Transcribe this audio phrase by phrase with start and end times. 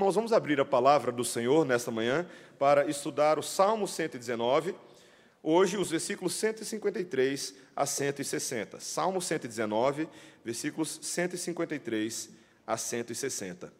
[0.00, 2.26] Irmãos, vamos abrir a palavra do Senhor nesta manhã
[2.58, 4.74] para estudar o Salmo 119,
[5.42, 8.80] hoje os versículos 153 a 160.
[8.80, 10.08] Salmo 119,
[10.42, 12.30] versículos 153
[12.66, 13.70] a 160.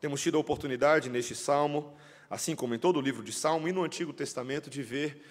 [0.00, 1.92] Temos tido a oportunidade neste salmo,
[2.30, 5.24] assim como em todo o livro de Salmo e no Antigo Testamento, de ver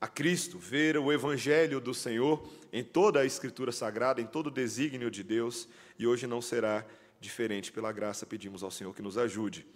[0.00, 4.50] a Cristo, ver o Evangelho do Senhor em toda a Escritura Sagrada, em todo o
[4.50, 5.68] desígnio de Deus,
[5.98, 6.84] e hoje não será
[7.20, 7.72] diferente.
[7.72, 9.66] Pela graça, pedimos ao Senhor que nos ajude.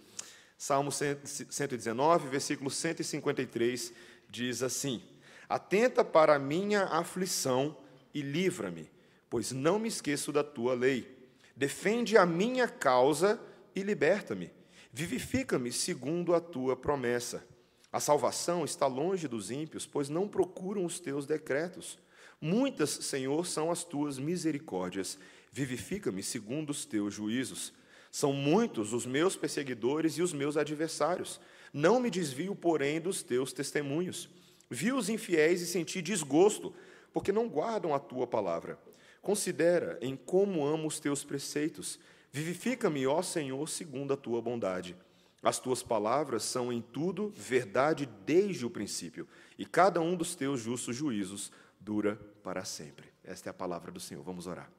[0.57, 3.93] Salmo 119, versículo 153,
[4.29, 5.01] diz assim:
[5.49, 7.75] Atenta para a minha aflição
[8.13, 8.89] e livra-me,
[9.27, 11.17] pois não me esqueço da tua lei.
[11.55, 13.41] Defende a minha causa
[13.75, 14.51] e liberta-me.
[14.93, 17.43] Vivifica-me segundo a tua promessa.
[17.91, 21.99] A salvação está longe dos ímpios, pois não procuram os teus decretos.
[22.39, 25.19] Muitas, Senhor, são as tuas misericórdias.
[25.51, 27.73] Vivifica-me segundo os teus juízos.
[28.09, 31.39] São muitos os meus perseguidores e os meus adversários.
[31.73, 34.29] Não me desvio, porém, dos teus testemunhos.
[34.69, 36.73] Vi os infiéis e senti desgosto,
[37.13, 38.79] porque não guardam a tua palavra.
[39.21, 41.99] Considera em como amo os teus preceitos.
[42.31, 44.95] Vivifica-me, ó Senhor, segundo a tua bondade.
[45.43, 50.59] As tuas palavras são em tudo verdade desde o princípio, e cada um dos teus
[50.59, 53.11] justos juízos dura para sempre.
[53.23, 54.23] Esta é a palavra do Senhor.
[54.23, 54.71] Vamos orar.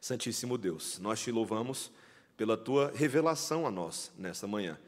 [0.00, 1.90] Santíssimo Deus, nós te louvamos
[2.36, 4.78] pela tua revelação a nós nesta manhã.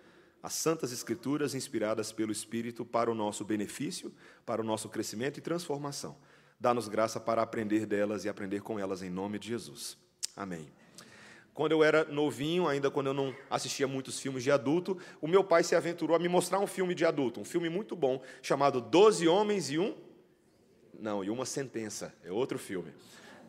[0.43, 4.13] As santas escrituras inspiradas pelo Espírito para o nosso benefício,
[4.45, 6.17] para o nosso crescimento e transformação.
[6.61, 9.97] Dá-nos graça para aprender delas e aprender com elas em nome de Jesus.
[10.37, 10.71] Amém.
[11.55, 15.45] Quando eu era novinho, ainda quando eu não assistia muitos filmes de adulto, o meu
[15.45, 18.81] pai se aventurou a me mostrar um filme de adulto, um filme muito bom, chamado
[18.81, 19.95] Doze Homens e um.
[20.99, 22.13] Não, e uma Sentença.
[22.25, 22.93] É outro filme.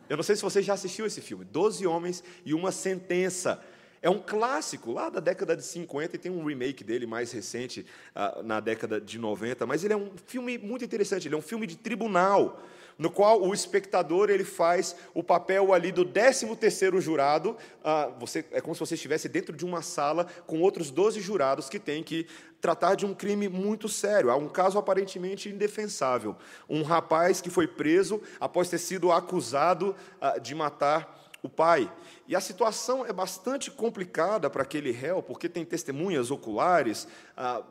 [0.08, 3.60] Eu não sei se você já assistiu esse filme, Doze Homens e uma Sentença.
[4.00, 7.84] É um clássico lá da década de 50 e tem um remake dele mais recente,
[8.14, 11.42] uh, na década de 90, mas ele é um filme muito interessante, ele é um
[11.42, 12.62] filme de tribunal
[12.98, 18.60] no qual o espectador ele faz o papel ali do 13º jurado, ah, você, é
[18.60, 22.26] como se você estivesse dentro de uma sala com outros 12 jurados que têm que
[22.60, 26.36] tratar de um crime muito sério, há um caso aparentemente indefensável.
[26.68, 31.92] Um rapaz que foi preso após ter sido acusado ah, de matar o pai.
[32.26, 37.62] E a situação é bastante complicada para aquele réu, porque tem testemunhas oculares, ah,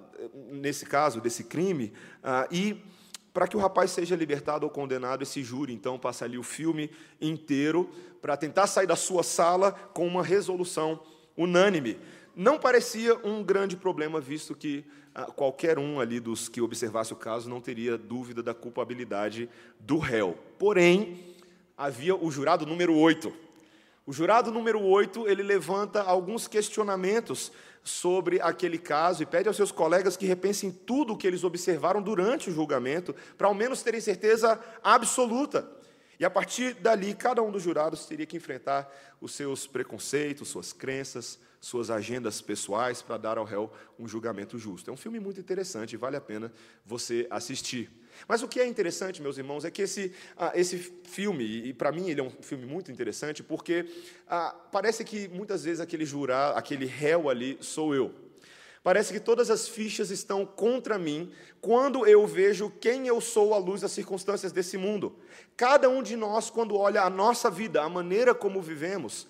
[0.50, 1.92] nesse caso, desse crime,
[2.50, 2.82] e
[3.36, 6.90] para que o rapaz seja libertado ou condenado, esse júri então passa ali o filme
[7.20, 7.90] inteiro
[8.22, 11.02] para tentar sair da sua sala com uma resolução
[11.36, 12.00] unânime.
[12.34, 17.18] Não parecia um grande problema, visto que ah, qualquer um ali dos que observasse o
[17.18, 19.50] caso não teria dúvida da culpabilidade
[19.82, 20.38] do réu.
[20.58, 21.36] Porém,
[21.78, 23.34] havia o jurado número 8.
[24.06, 27.52] O jurado número 8, ele levanta alguns questionamentos
[27.86, 32.02] sobre aquele caso e pede aos seus colegas que repensem tudo o que eles observaram
[32.02, 35.70] durante o julgamento, para ao menos terem certeza absoluta.
[36.20, 38.92] E a partir dali, cada um dos jurados teria que enfrentar
[39.22, 44.90] os seus preconceitos, suas crenças, suas agendas pessoais para dar ao réu um julgamento justo.
[44.90, 46.52] É um filme muito interessante vale a pena
[46.84, 47.92] você assistir.
[48.28, 51.92] Mas o que é interessante, meus irmãos, é que esse, ah, esse filme, e para
[51.92, 53.86] mim ele é um filme muito interessante, porque
[54.28, 58.14] ah, parece que muitas vezes aquele jurar, aquele réu ali sou eu.
[58.86, 63.58] Parece que todas as fichas estão contra mim quando eu vejo quem eu sou à
[63.58, 65.18] luz das circunstâncias desse mundo.
[65.58, 69.28] Cada um de nós, quando olha a nossa vida, a maneira como vivemos,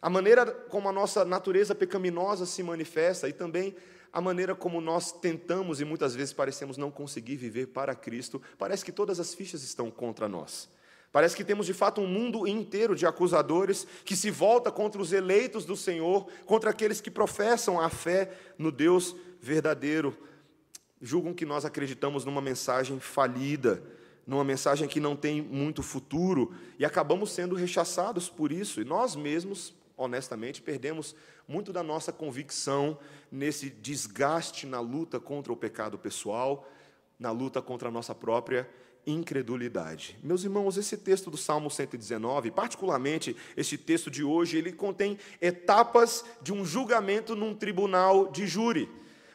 [0.00, 3.74] a maneira como a nossa natureza pecaminosa se manifesta e também
[4.12, 8.84] a maneira como nós tentamos e muitas vezes parecemos não conseguir viver para Cristo, parece
[8.84, 10.68] que todas as fichas estão contra nós.
[11.10, 15.12] Parece que temos de fato um mundo inteiro de acusadores que se volta contra os
[15.12, 20.16] eleitos do Senhor, contra aqueles que professam a fé no Deus verdadeiro.
[21.00, 23.82] Julgam que nós acreditamos numa mensagem falida,
[24.26, 29.14] numa mensagem que não tem muito futuro, e acabamos sendo rechaçados por isso, e nós
[29.14, 31.14] mesmos, honestamente, perdemos
[31.46, 32.98] muito da nossa convicção
[33.30, 36.68] nesse desgaste na luta contra o pecado pessoal,
[37.18, 38.68] na luta contra a nossa própria
[39.06, 40.18] incredulidade.
[40.22, 46.24] Meus irmãos, esse texto do Salmo 119, particularmente este texto de hoje, ele contém etapas
[46.40, 48.88] de um julgamento num tribunal de júri.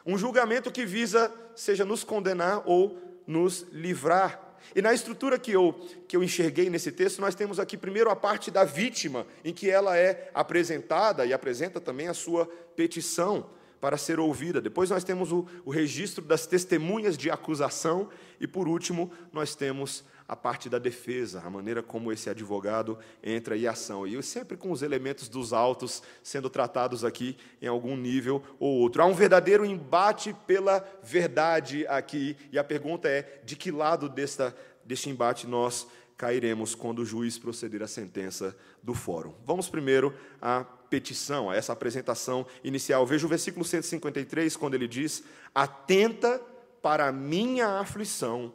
[0.06, 5.72] Um julgamento que visa, seja nos condenar ou nos livrar e na estrutura que eu,
[6.06, 9.70] que eu enxerguei nesse texto, nós temos aqui primeiro a parte da vítima, em que
[9.70, 12.46] ela é apresentada e apresenta também a sua
[12.76, 13.46] petição
[13.80, 14.60] para ser ouvida.
[14.60, 18.08] Depois nós temos o, o registro das testemunhas de acusação.
[18.40, 23.56] E por último, nós temos a parte da defesa, a maneira como esse advogado entra
[23.56, 24.06] em ação.
[24.06, 29.00] E sempre com os elementos dos autos sendo tratados aqui em algum nível ou outro.
[29.00, 34.54] Há um verdadeiro embate pela verdade aqui, e a pergunta é: de que lado desta,
[34.84, 39.32] deste embate nós cairemos quando o juiz proceder à sentença do fórum?
[39.46, 43.06] Vamos primeiro à petição, a essa apresentação inicial.
[43.06, 45.24] Veja o versículo 153, quando ele diz:
[45.54, 46.38] Atenta
[46.82, 48.52] para a minha aflição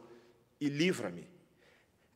[0.60, 1.33] e livra-me.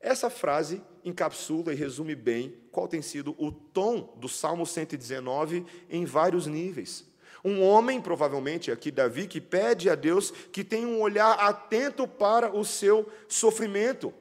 [0.00, 6.04] Essa frase encapsula e resume bem qual tem sido o tom do Salmo 119 em
[6.04, 7.04] vários níveis.
[7.44, 12.54] Um homem, provavelmente aqui Davi, que pede a Deus que tenha um olhar atento para
[12.54, 14.12] o seu sofrimento,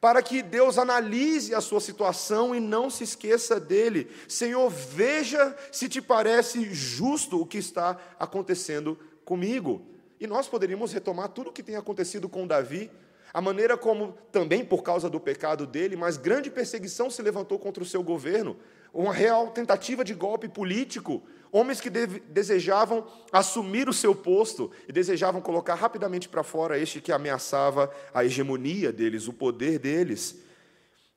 [0.00, 4.10] para que Deus analise a sua situação e não se esqueça dele.
[4.28, 9.82] Senhor, veja se te parece justo o que está acontecendo comigo.
[10.20, 12.90] E nós poderíamos retomar tudo o que tem acontecido com Davi,
[13.36, 17.82] a maneira como, também por causa do pecado dele, mas grande perseguição se levantou contra
[17.82, 18.56] o seu governo,
[18.94, 21.22] uma real tentativa de golpe político,
[21.52, 27.12] homens que desejavam assumir o seu posto e desejavam colocar rapidamente para fora este que
[27.12, 30.38] ameaçava a hegemonia deles, o poder deles.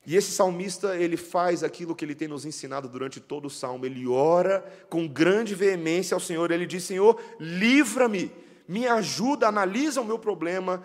[0.06, 3.86] E esse salmista, ele faz aquilo que ele tem nos ensinado durante todo o salmo,
[3.86, 8.30] ele ora com grande veemência ao Senhor, ele diz: Senhor, livra-me.
[8.68, 10.84] Me ajuda, analisa o meu problema,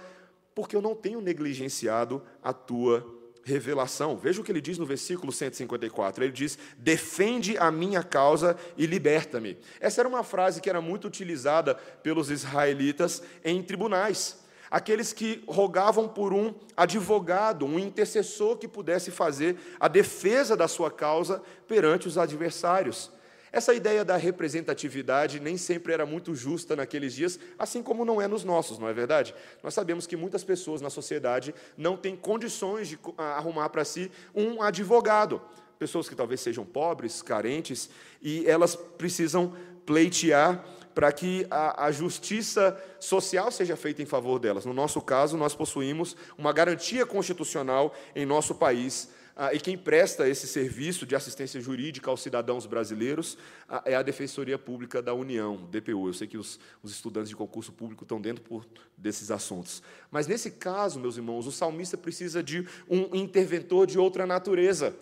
[0.56, 3.06] porque eu não tenho negligenciado a tua
[3.44, 4.18] revelação.
[4.18, 6.24] Veja o que ele diz no versículo 154.
[6.24, 9.57] Ele diz: Defende a minha causa e liberta-me.
[9.80, 14.44] Essa era uma frase que era muito utilizada pelos israelitas em tribunais.
[14.72, 20.90] Aqueles que rogavam por um advogado, um intercessor que pudesse fazer a defesa da sua
[20.90, 23.12] causa perante os adversários.
[23.56, 28.28] Essa ideia da representatividade nem sempre era muito justa naqueles dias, assim como não é
[28.28, 29.34] nos nossos, não é verdade?
[29.63, 34.62] Nós sabemos que muitas pessoas na sociedade não têm condições de arrumar para si um
[34.62, 35.42] advogado.
[35.80, 37.90] Pessoas que talvez sejam pobres, carentes,
[38.22, 39.56] e elas precisam
[39.86, 40.62] pleitear
[40.94, 44.66] para que a, a, justiça social seja feita em favor delas.
[44.66, 49.14] No nosso caso, nós possuímos uma garantia constitucional em nosso país
[49.54, 53.38] e quem presta esse serviço de assistência jurídica aos cidadãos brasileiros
[53.68, 56.08] ah, é a Defensoria Pública da União, DPU.
[56.08, 58.66] Eu sei que os, os estudantes de concurso público estão dentro por,
[58.98, 59.84] desses assuntos.
[60.10, 64.96] Mas nesse caso, meus irmãos, o salmista precisa de um interventor de outra natureza.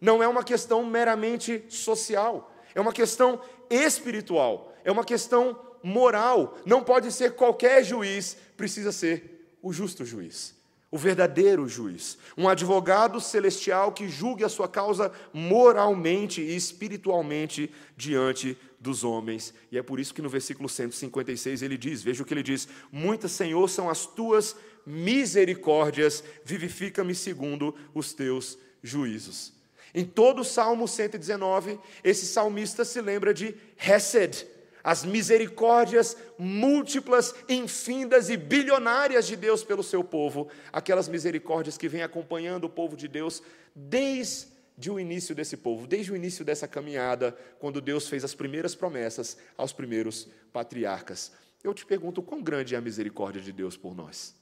[0.00, 6.56] Não é uma questão meramente social, é uma questão espiritual, é uma questão moral.
[6.64, 10.59] Não pode ser qualquer juiz, precisa ser o justo juiz
[10.90, 18.58] o verdadeiro juiz, um advogado celestial que julgue a sua causa moralmente e espiritualmente diante
[18.80, 19.54] dos homens.
[19.70, 22.66] E é por isso que no versículo 156 ele diz: Veja o que ele diz:
[22.90, 29.52] Muitas, Senhor, são as tuas misericórdias, vivifica-me segundo os teus juízos.
[29.94, 34.46] Em todo o Salmo 119, esse salmista se lembra de Hesed,
[34.82, 42.02] as misericórdias múltiplas, infindas e bilionárias de Deus pelo seu povo, aquelas misericórdias que vêm
[42.02, 43.42] acompanhando o povo de Deus
[43.74, 48.74] desde o início desse povo, desde o início dessa caminhada, quando Deus fez as primeiras
[48.74, 51.32] promessas aos primeiros patriarcas.
[51.62, 54.34] Eu te pergunto, quão grande é a misericórdia de Deus por nós?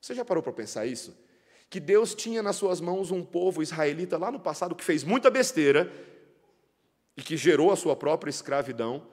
[0.00, 1.14] Você já parou para pensar isso?
[1.68, 5.30] Que Deus tinha nas suas mãos um povo israelita lá no passado que fez muita
[5.30, 5.90] besteira
[7.16, 9.06] e que gerou a sua própria escravidão,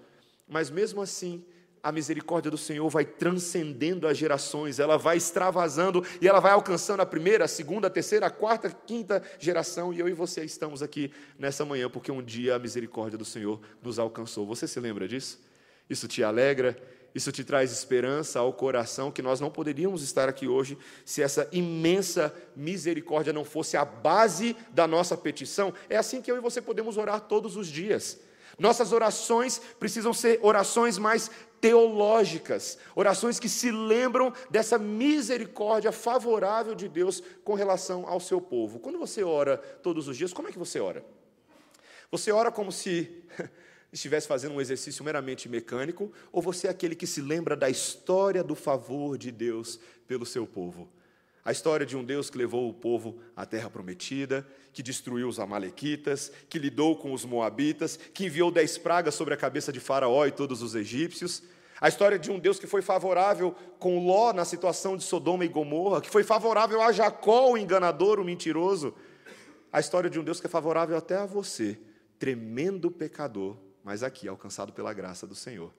[0.50, 1.44] mas mesmo assim,
[1.82, 7.02] a misericórdia do Senhor vai transcendendo as gerações, ela vai extravasando e ela vai alcançando
[7.02, 9.94] a primeira, a segunda, a terceira, a quarta, a quinta geração.
[9.94, 13.60] E eu e você estamos aqui nessa manhã porque um dia a misericórdia do Senhor
[13.82, 14.46] nos alcançou.
[14.46, 15.40] Você se lembra disso?
[15.90, 16.78] Isso te alegra?
[17.16, 21.48] Isso te traz esperança ao coração que nós não poderíamos estar aqui hoje se essa
[21.52, 25.74] imensa misericórdia não fosse a base da nossa petição.
[25.90, 28.20] É assim que eu e você podemos orar todos os dias.
[28.60, 36.88] Nossas orações precisam ser orações mais teológicas, orações que se lembram dessa misericórdia favorável de
[36.88, 38.80] Deus com relação ao seu povo.
[38.80, 41.04] Quando você ora todos os dias, como é que você ora?
[42.12, 43.24] Você ora como se
[43.92, 48.44] estivesse fazendo um exercício meramente mecânico, ou você é aquele que se lembra da história
[48.44, 50.90] do favor de Deus pelo seu povo?
[51.50, 55.40] A história de um Deus que levou o povo à terra prometida, que destruiu os
[55.40, 60.28] Amalequitas, que lidou com os Moabitas, que enviou dez pragas sobre a cabeça de Faraó
[60.28, 61.42] e todos os egípcios.
[61.82, 65.48] A história de um Deus que foi favorável com Ló na situação de Sodoma e
[65.48, 68.94] Gomorra, que foi favorável a Jacó, o enganador, o mentiroso.
[69.74, 71.80] A história de um Deus que é favorável até a você,
[72.20, 75.74] tremendo pecador, mas aqui alcançado pela graça do Senhor.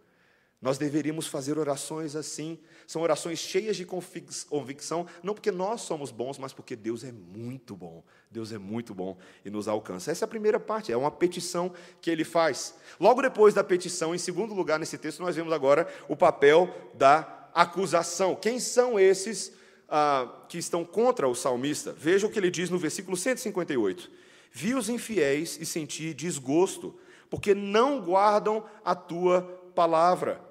[0.60, 2.58] Nós deveríamos fazer orações assim.
[2.86, 7.74] São orações cheias de convicção, não porque nós somos bons, mas porque Deus é muito
[7.74, 8.04] bom.
[8.30, 10.10] Deus é muito bom e nos alcança.
[10.10, 12.74] Essa é a primeira parte, é uma petição que ele faz.
[12.98, 17.48] Logo depois da petição, em segundo lugar nesse texto, nós vemos agora o papel da
[17.54, 18.36] acusação.
[18.36, 19.52] Quem são esses
[19.88, 21.92] ah, que estão contra o salmista?
[21.92, 24.10] Veja o que ele diz no versículo 158.
[24.52, 26.98] Vi os infiéis e senti desgosto,
[27.30, 29.42] porque não guardam a tua
[29.74, 30.49] palavra.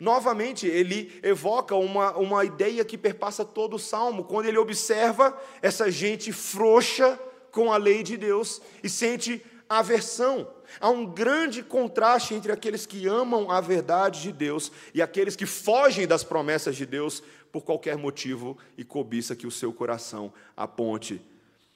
[0.00, 5.90] Novamente, ele evoca uma, uma ideia que perpassa todo o salmo, quando ele observa essa
[5.90, 7.20] gente frouxa
[7.52, 10.48] com a lei de Deus e sente aversão.
[10.80, 15.44] Há um grande contraste entre aqueles que amam a verdade de Deus e aqueles que
[15.44, 21.20] fogem das promessas de Deus por qualquer motivo e cobiça que o seu coração aponte.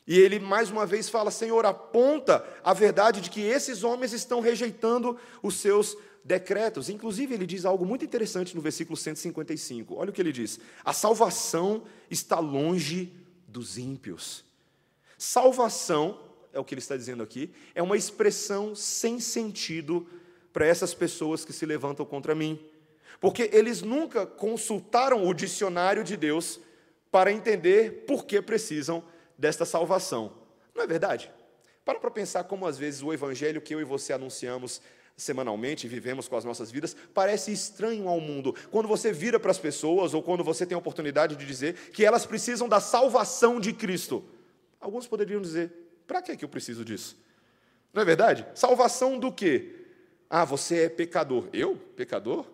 [0.07, 4.41] E ele mais uma vez fala: Senhor, aponta a verdade de que esses homens estão
[4.41, 6.89] rejeitando os seus decretos.
[6.89, 9.95] Inclusive, ele diz algo muito interessante no versículo 155.
[9.95, 13.13] Olha o que ele diz: A salvação está longe
[13.47, 14.45] dos ímpios.
[15.19, 16.21] Salvação,
[16.53, 20.07] é o que ele está dizendo aqui, é uma expressão sem sentido
[20.53, 22.59] para essas pessoas que se levantam contra mim.
[23.21, 26.61] Porque eles nunca consultaram o dicionário de Deus
[27.11, 29.05] para entender por que precisam
[29.39, 30.33] desta salvação.
[30.75, 31.31] Não é verdade?
[31.85, 34.81] Para para pensar como às vezes o evangelho que eu e você anunciamos
[35.17, 38.55] semanalmente, vivemos com as nossas vidas, parece estranho ao mundo.
[38.71, 42.05] Quando você vira para as pessoas, ou quando você tem a oportunidade de dizer que
[42.05, 44.25] elas precisam da salvação de Cristo,
[44.81, 45.73] alguns poderiam dizer:
[46.07, 47.17] para que eu preciso disso?
[47.93, 48.45] Não é verdade?
[48.55, 49.87] Salvação do quê?
[50.29, 51.49] Ah, você é pecador.
[51.53, 51.77] Eu?
[51.77, 52.45] Pecador?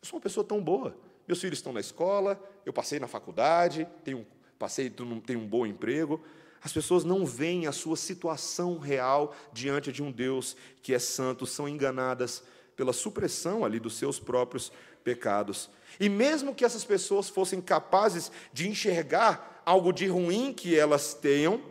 [0.00, 0.96] Eu sou uma pessoa tão boa.
[1.28, 4.26] Meus filhos estão na escola, eu passei na faculdade, tenho,
[4.58, 6.20] passei, tenho um bom emprego.
[6.62, 11.46] As pessoas não veem a sua situação real diante de um Deus que é santo,
[11.46, 12.42] são enganadas
[12.76, 14.70] pela supressão ali dos seus próprios
[15.02, 15.70] pecados.
[15.98, 21.62] E mesmo que essas pessoas fossem capazes de enxergar algo de ruim que elas tenham,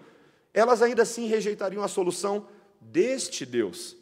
[0.53, 2.47] elas ainda assim rejeitariam a solução
[2.81, 3.95] deste Deus.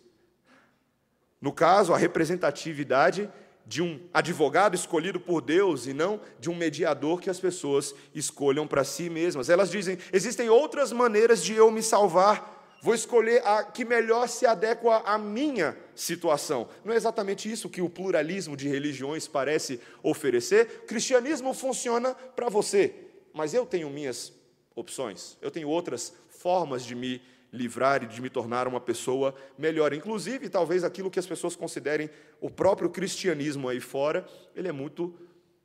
[1.41, 3.29] No caso, a representatividade
[3.67, 8.65] de um advogado escolhido por Deus e não de um mediador que as pessoas escolham
[8.65, 9.49] para si mesmas.
[9.49, 12.55] Elas dizem: existem outras maneiras de eu me salvar.
[12.81, 16.69] Vou escolher a que melhor se adequa à minha situação.
[16.85, 20.81] Não é exatamente isso que o pluralismo de religiões parece oferecer.
[20.83, 22.93] O cristianismo funciona para você,
[23.33, 24.31] mas eu tenho minhas
[24.75, 25.37] opções.
[25.41, 29.93] Eu tenho outras formas de me livrar e de me tornar uma pessoa melhor.
[29.93, 32.09] Inclusive, talvez aquilo que as pessoas considerem
[32.41, 34.25] o próprio cristianismo aí fora,
[34.55, 35.15] ele é muito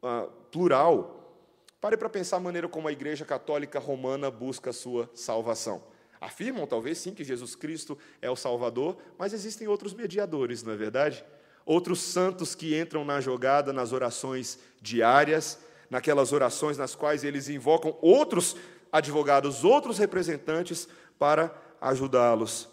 [0.03, 1.19] uh, plural.
[1.81, 5.83] Pare para pensar a maneira como a Igreja Católica Romana busca a sua salvação.
[6.21, 10.77] Afirmam, talvez, sim, que Jesus Cristo é o Salvador, mas existem outros mediadores, não é
[10.77, 11.25] verdade?
[11.67, 15.59] Outros santos que entram na jogada nas orações diárias,
[15.91, 18.57] naquelas orações nas quais eles invocam outros
[18.93, 22.69] advogados, outros representantes para ajudá-los.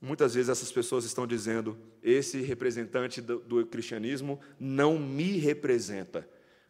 [0.00, 6.26] Muitas vezes essas pessoas estão dizendo: esse representante do, do, cristianismo não me representa,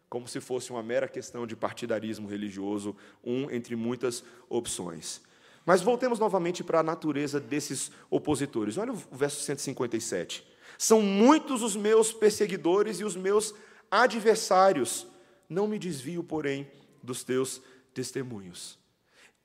[0.09, 5.21] como se fosse uma mera questão de partidarismo religioso, um entre muitas opções.
[5.65, 8.77] Mas voltemos novamente para a natureza desses opositores.
[8.77, 10.45] Olha o verso 157.
[10.77, 13.53] São muitos os meus perseguidores e os meus
[13.89, 15.07] adversários.
[15.47, 16.69] Não me desvio, porém,
[17.03, 17.61] dos teus
[17.93, 18.80] testemunhos.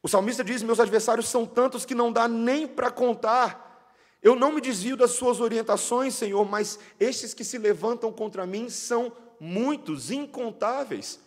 [0.06, 3.90] O salmista diz: Meus adversários são tantos que não dá nem para contar.
[4.22, 8.70] Eu não me desvio das suas orientações, Senhor, mas estes que se levantam contra mim
[8.70, 11.18] são muitos, incontáveis.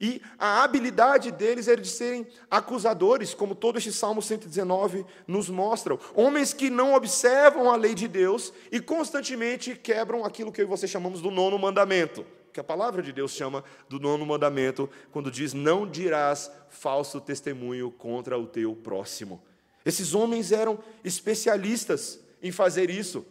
[0.00, 5.96] E a habilidade deles é de serem acusadores, como todo este Salmo 119 nos mostra.
[6.12, 10.68] Homens que não observam a lei de Deus e constantemente quebram aquilo que eu e
[10.68, 12.26] você chamamos do nono mandamento
[12.58, 17.88] que a palavra de Deus chama do nono mandamento, quando diz: Não dirás falso testemunho
[17.92, 19.40] contra o teu próximo.
[19.86, 23.24] Esses homens eram especialistas em fazer isso.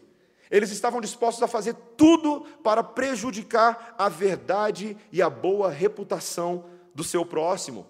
[0.50, 6.64] Eles estavam dispostos a fazer tudo para prejudicar a verdade e a boa reputação
[6.96, 7.86] do seu próximo.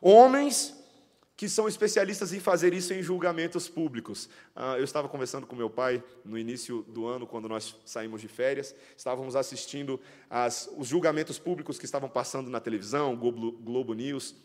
[0.00, 0.81] Homens
[1.42, 4.28] que são especialistas em fazer isso em julgamentos públicos.
[4.54, 8.28] Ah, eu estava conversando com meu pai no início do ano, quando nós saímos de
[8.28, 14.36] férias, estávamos assistindo as, os julgamentos públicos que estavam passando na televisão, Globo, Globo News,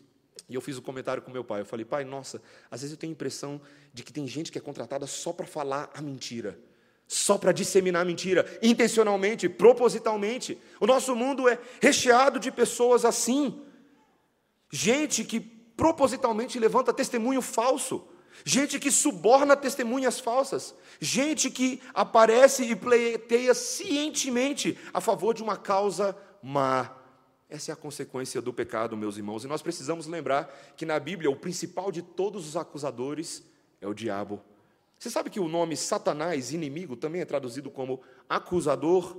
[0.48, 1.60] e eu fiz um comentário com meu pai.
[1.60, 3.60] Eu falei, pai, nossa, às vezes eu tenho a impressão
[3.94, 6.58] de que tem gente que é contratada só para falar a mentira
[7.06, 10.58] só para disseminar a mentira, intencionalmente, propositalmente.
[10.78, 13.62] O nosso mundo é recheado de pessoas assim.
[14.70, 18.04] Gente que propositalmente levanta testemunho falso.
[18.44, 25.56] gente que suborna testemunhas falsas, gente que aparece e pleiteia cientemente a favor de uma
[25.56, 26.94] causa má.
[27.48, 31.30] Essa é a consequência do pecado, meus irmãos, e nós precisamos lembrar que na Bíblia
[31.30, 33.42] o principal de todos os acusadores
[33.80, 34.40] é o diabo.
[34.98, 39.16] Você sabe que o nome Satanás, inimigo, também é traduzido como acusador?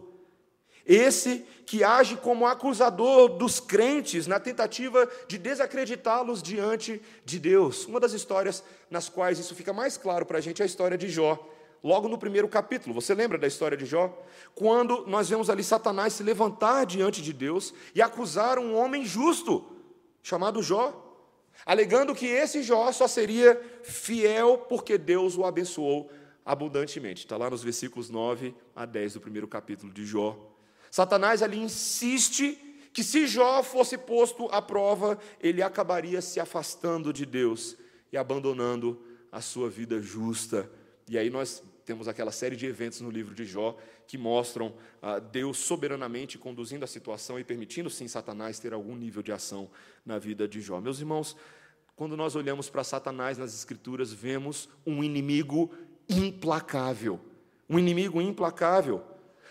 [0.85, 7.85] Esse que age como acusador dos crentes na tentativa de desacreditá-los diante de Deus.
[7.85, 10.97] Uma das histórias nas quais isso fica mais claro para a gente é a história
[10.97, 11.47] de Jó.
[11.83, 14.11] Logo no primeiro capítulo, você lembra da história de Jó?
[14.55, 19.65] Quando nós vemos ali Satanás se levantar diante de Deus e acusar um homem justo,
[20.23, 21.05] chamado Jó,
[21.65, 26.09] alegando que esse Jó só seria fiel porque Deus o abençoou
[26.43, 27.25] abundantemente.
[27.25, 30.48] Está lá nos versículos 9 a 10 do primeiro capítulo de Jó.
[30.91, 32.57] Satanás ali insiste
[32.91, 37.77] que se Jó fosse posto à prova, ele acabaria se afastando de Deus
[38.11, 40.69] e abandonando a sua vida justa.
[41.07, 43.77] E aí nós temos aquela série de eventos no livro de Jó
[44.07, 49.21] que mostram ah, Deus soberanamente conduzindo a situação e permitindo sim Satanás ter algum nível
[49.21, 49.69] de ação
[50.05, 50.81] na vida de Jó.
[50.81, 51.35] Meus irmãos,
[51.95, 55.71] quando nós olhamos para Satanás nas Escrituras, vemos um inimigo
[56.07, 57.19] implacável.
[57.69, 59.03] Um inimigo implacável.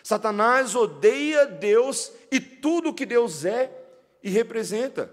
[0.09, 3.71] Satanás odeia Deus e tudo que Deus é
[4.23, 5.13] e representa.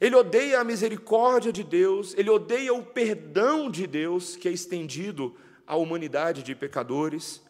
[0.00, 5.34] Ele odeia a misericórdia de Deus, ele odeia o perdão de Deus que é estendido
[5.66, 7.42] à humanidade de pecadores.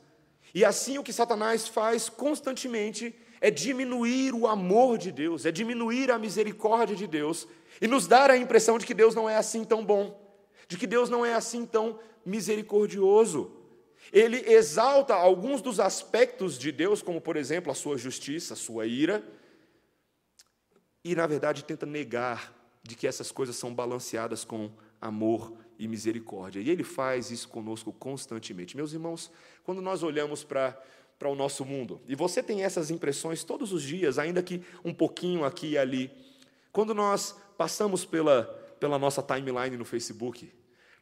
[0.55, 6.11] E assim o que Satanás faz constantemente é diminuir o amor de Deus, é diminuir
[6.11, 7.47] a misericórdia de Deus
[7.79, 10.19] e nos dar a impressão de que Deus não é assim tão bom,
[10.67, 13.58] de que Deus não é assim tão misericordioso.
[14.13, 18.87] Ele exalta alguns dos aspectos de Deus, como por exemplo a sua justiça, a sua
[18.87, 19.23] ira,
[21.05, 26.61] e na verdade tenta negar de que essas coisas são balanceadas com amor e misericórdia.
[26.61, 28.77] E ele faz isso conosco constantemente.
[28.77, 29.31] Meus irmãos,
[29.65, 30.81] quando nós olhamos para
[31.19, 32.01] para o nosso mundo.
[32.07, 36.11] E você tem essas impressões todos os dias, ainda que um pouquinho aqui e ali.
[36.71, 38.45] Quando nós passamos pela,
[38.79, 40.53] pela nossa timeline no Facebook,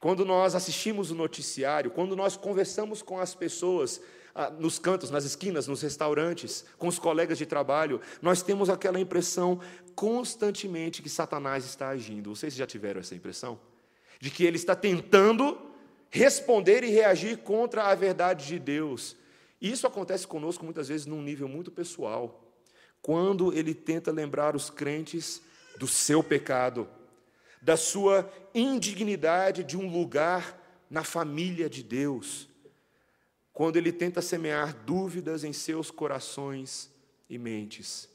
[0.07, 4.01] quando nós assistimos o noticiário, quando nós conversamos com as pessoas
[4.37, 9.01] ah, nos cantos, nas esquinas, nos restaurantes, com os colegas de trabalho, nós temos aquela
[9.01, 9.61] impressão
[9.97, 12.33] constantemente que Satanás está agindo.
[12.33, 13.59] Vocês já tiveram essa impressão?
[14.21, 15.59] De que ele está tentando
[16.09, 19.17] responder e reagir contra a verdade de Deus.
[19.61, 22.49] Isso acontece conosco muitas vezes num nível muito pessoal.
[23.03, 25.43] Quando ele tenta lembrar os crentes
[25.81, 26.89] do seu pecado,
[27.67, 30.57] da sua indignidade de um lugar
[30.89, 32.49] na família de Deus,
[33.53, 36.89] quando ele tenta semear dúvidas em seus corações
[37.29, 38.09] e mentes.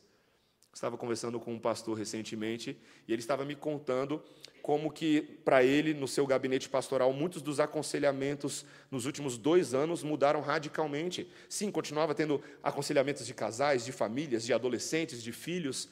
[0.74, 4.24] Estava conversando com um pastor recentemente e ele estava me contando
[4.62, 10.02] como que, para ele, no seu gabinete pastoral, muitos dos aconselhamentos nos últimos dois anos
[10.02, 11.30] mudaram radicalmente.
[11.50, 15.90] Sim, continuava tendo aconselhamentos de casais, de famílias, de adolescentes, de filhos,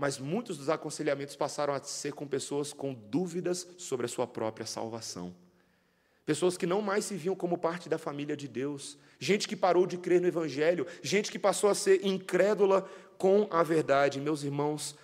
[0.00, 4.64] mas muitos dos aconselhamentos passaram a ser com pessoas com dúvidas sobre a sua própria
[4.64, 5.34] salvação.
[6.24, 9.86] Pessoas que não mais se viam como parte da família de Deus, gente que parou
[9.86, 14.22] de crer no Evangelho, gente que passou a ser incrédula com a verdade.
[14.22, 14.96] Meus irmãos,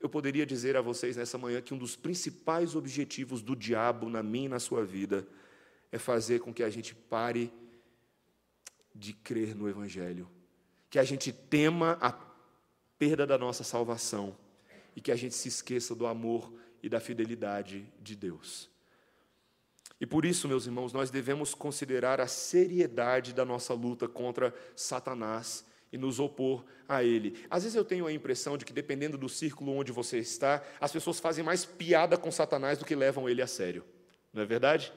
[0.00, 4.20] eu poderia dizer a vocês nessa manhã que um dos principais objetivos do diabo na
[4.20, 5.24] minha e na sua vida
[5.92, 7.52] é fazer com que a gente pare
[8.92, 10.28] de crer no Evangelho,
[10.88, 12.29] que a gente tema a
[13.00, 14.36] perda da nossa salvação
[14.94, 18.68] e que a gente se esqueça do amor e da fidelidade de Deus.
[19.98, 25.64] E por isso, meus irmãos, nós devemos considerar a seriedade da nossa luta contra Satanás
[25.90, 27.42] e nos opor a ele.
[27.48, 30.92] Às vezes eu tenho a impressão de que, dependendo do círculo onde você está, as
[30.92, 33.82] pessoas fazem mais piada com Satanás do que levam ele a sério.
[34.30, 34.92] Não é verdade?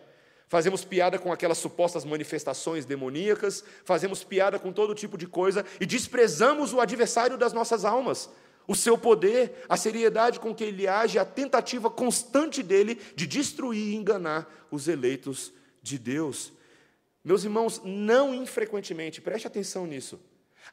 [0.48, 5.86] Fazemos piada com aquelas supostas manifestações demoníacas, fazemos piada com todo tipo de coisa e
[5.86, 8.30] desprezamos o adversário das nossas almas,
[8.68, 13.94] o seu poder, a seriedade com que ele age, a tentativa constante dele de destruir
[13.94, 15.52] e enganar os eleitos
[15.82, 16.54] de Deus.
[17.24, 20.20] Meus irmãos, não infrequentemente, preste atenção nisso,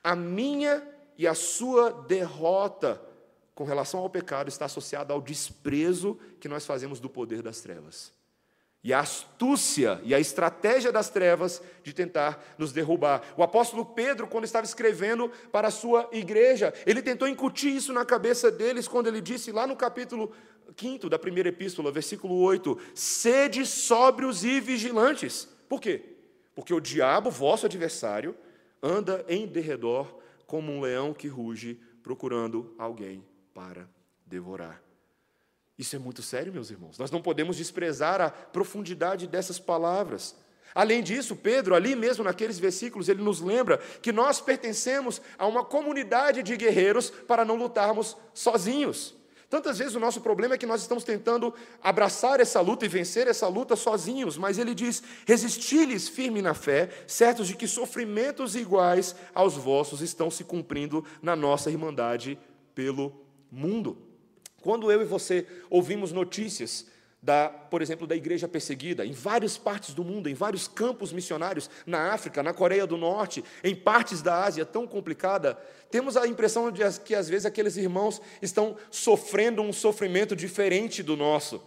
[0.03, 3.01] a minha e a sua derrota
[3.55, 8.13] com relação ao pecado está associada ao desprezo que nós fazemos do poder das trevas.
[8.83, 13.23] E a astúcia e a estratégia das trevas de tentar nos derrubar.
[13.37, 18.07] O apóstolo Pedro, quando estava escrevendo para a sua igreja, ele tentou incutir isso na
[18.07, 20.33] cabeça deles quando ele disse lá no capítulo
[20.77, 25.47] 5 da primeira epístola, versículo 8: Sede sóbrios e vigilantes.
[25.69, 26.03] Por quê?
[26.55, 28.35] Porque o diabo, vosso adversário,
[28.83, 33.89] anda em derredor como um leão que ruge, procurando alguém para
[34.27, 34.90] devorar.
[35.81, 36.99] Isso é muito sério, meus irmãos.
[36.99, 40.37] Nós não podemos desprezar a profundidade dessas palavras.
[40.75, 45.65] Além disso, Pedro, ali mesmo naqueles versículos, ele nos lembra que nós pertencemos a uma
[45.65, 49.17] comunidade de guerreiros para não lutarmos sozinhos.
[49.49, 53.27] Tantas vezes o nosso problema é que nós estamos tentando abraçar essa luta e vencer
[53.27, 59.17] essa luta sozinhos, mas ele diz: resisti-lhes firme na fé, certos de que sofrimentos iguais
[59.35, 62.39] aos vossos estão se cumprindo na nossa irmandade
[62.75, 64.10] pelo mundo.
[64.61, 66.87] Quando eu e você ouvimos notícias
[67.23, 71.69] da, por exemplo, da igreja perseguida, em várias partes do mundo, em vários campos missionários,
[71.85, 75.59] na África, na Coreia do Norte, em partes da Ásia tão complicada,
[75.91, 81.17] temos a impressão de que às vezes aqueles irmãos estão sofrendo um sofrimento diferente do
[81.17, 81.63] nosso.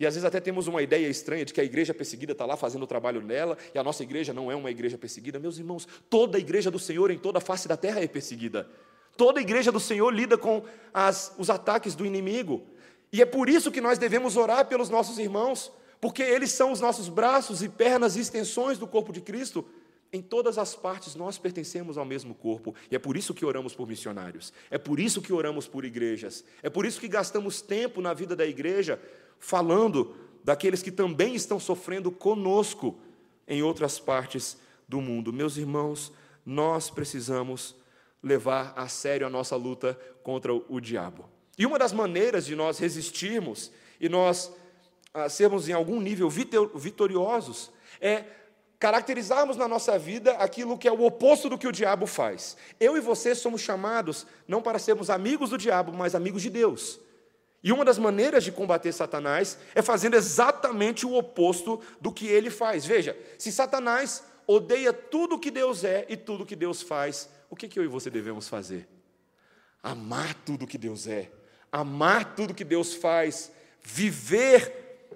[0.00, 2.56] E às vezes até temos uma ideia estranha de que a igreja perseguida está lá
[2.56, 5.38] fazendo o trabalho dela e a nossa igreja não é uma igreja perseguida.
[5.38, 8.66] Meus irmãos, toda a igreja do Senhor em toda a face da terra é perseguida.
[9.20, 12.62] Toda a igreja do Senhor lida com as, os ataques do inimigo.
[13.12, 16.80] E é por isso que nós devemos orar pelos nossos irmãos, porque eles são os
[16.80, 19.62] nossos braços e pernas e extensões do corpo de Cristo.
[20.10, 23.74] Em todas as partes nós pertencemos ao mesmo corpo, e é por isso que oramos
[23.74, 28.00] por missionários, é por isso que oramos por igrejas, é por isso que gastamos tempo
[28.00, 28.98] na vida da igreja
[29.38, 32.98] falando daqueles que também estão sofrendo conosco
[33.46, 34.56] em outras partes
[34.88, 35.30] do mundo.
[35.30, 36.10] Meus irmãos,
[36.42, 37.78] nós precisamos
[38.22, 41.28] levar a sério a nossa luta contra o diabo.
[41.58, 44.52] E uma das maneiras de nós resistirmos e nós
[45.12, 48.24] ah, sermos em algum nível vitoriosos é
[48.78, 52.56] caracterizarmos na nossa vida aquilo que é o oposto do que o diabo faz.
[52.80, 56.98] Eu e você somos chamados não para sermos amigos do diabo, mas amigos de Deus.
[57.62, 62.48] E uma das maneiras de combater Satanás é fazendo exatamente o oposto do que ele
[62.48, 62.86] faz.
[62.86, 67.68] Veja, se Satanás odeia tudo que Deus é e tudo que Deus faz, o que,
[67.68, 68.88] que eu e você devemos fazer?
[69.82, 71.30] Amar tudo que Deus é
[71.72, 75.08] amar tudo que Deus faz, viver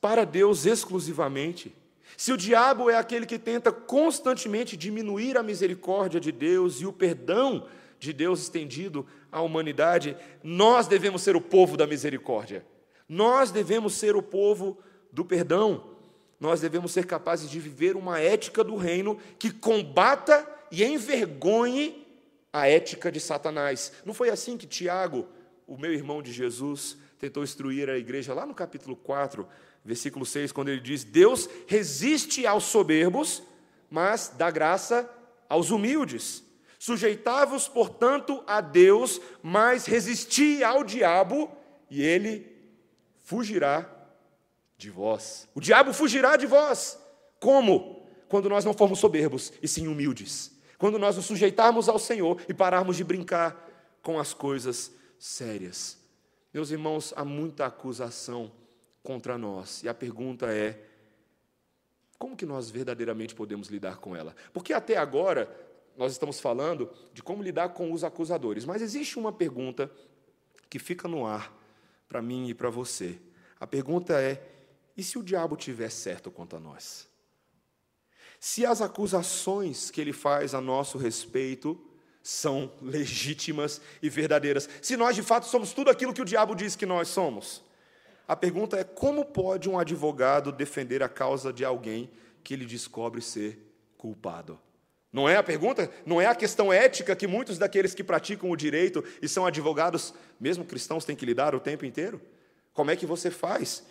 [0.00, 1.74] para Deus exclusivamente.
[2.16, 6.92] Se o diabo é aquele que tenta constantemente diminuir a misericórdia de Deus e o
[6.92, 7.66] perdão
[7.98, 12.64] de Deus estendido à humanidade, nós devemos ser o povo da misericórdia.
[13.08, 14.78] Nós devemos ser o povo
[15.12, 15.90] do perdão.
[16.38, 22.06] Nós devemos ser capazes de viver uma ética do reino que combata e envergonhe
[22.52, 23.92] a ética de Satanás.
[24.04, 25.26] Não foi assim que Tiago
[25.70, 29.46] o meu irmão de Jesus tentou instruir a igreja lá no capítulo 4,
[29.84, 33.40] versículo 6, quando ele diz: Deus resiste aos soberbos,
[33.88, 35.08] mas dá graça
[35.48, 36.42] aos humildes.
[36.76, 41.48] Sujeitavos, portanto, a Deus, mas resisti ao diabo,
[41.88, 42.50] e ele
[43.22, 43.88] fugirá
[44.76, 45.46] de vós.
[45.54, 46.98] O diabo fugirá de vós.
[47.38, 48.04] Como?
[48.28, 50.50] Quando nós não formos soberbos e sim humildes.
[50.80, 53.68] Quando nós nos sujeitarmos ao Senhor e pararmos de brincar
[54.00, 55.98] com as coisas sérias.
[56.54, 58.50] Meus irmãos, há muita acusação
[59.02, 60.82] contra nós, e a pergunta é:
[62.18, 64.34] como que nós verdadeiramente podemos lidar com ela?
[64.54, 65.54] Porque até agora
[65.98, 69.92] nós estamos falando de como lidar com os acusadores, mas existe uma pergunta
[70.70, 71.54] que fica no ar
[72.08, 73.20] para mim e para você.
[73.60, 74.42] A pergunta é:
[74.96, 77.09] e se o diabo tiver certo quanto a nós?
[78.40, 81.78] Se as acusações que ele faz a nosso respeito
[82.22, 84.68] são legítimas e verdadeiras.
[84.80, 87.62] Se nós de fato somos tudo aquilo que o diabo diz que nós somos.
[88.26, 92.10] A pergunta é: como pode um advogado defender a causa de alguém
[92.42, 93.58] que ele descobre ser
[93.98, 94.58] culpado?
[95.12, 95.90] Não é a pergunta?
[96.06, 100.14] Não é a questão ética que muitos daqueles que praticam o direito e são advogados,
[100.38, 102.20] mesmo cristãos, têm que lidar o tempo inteiro?
[102.72, 103.84] Como é que você faz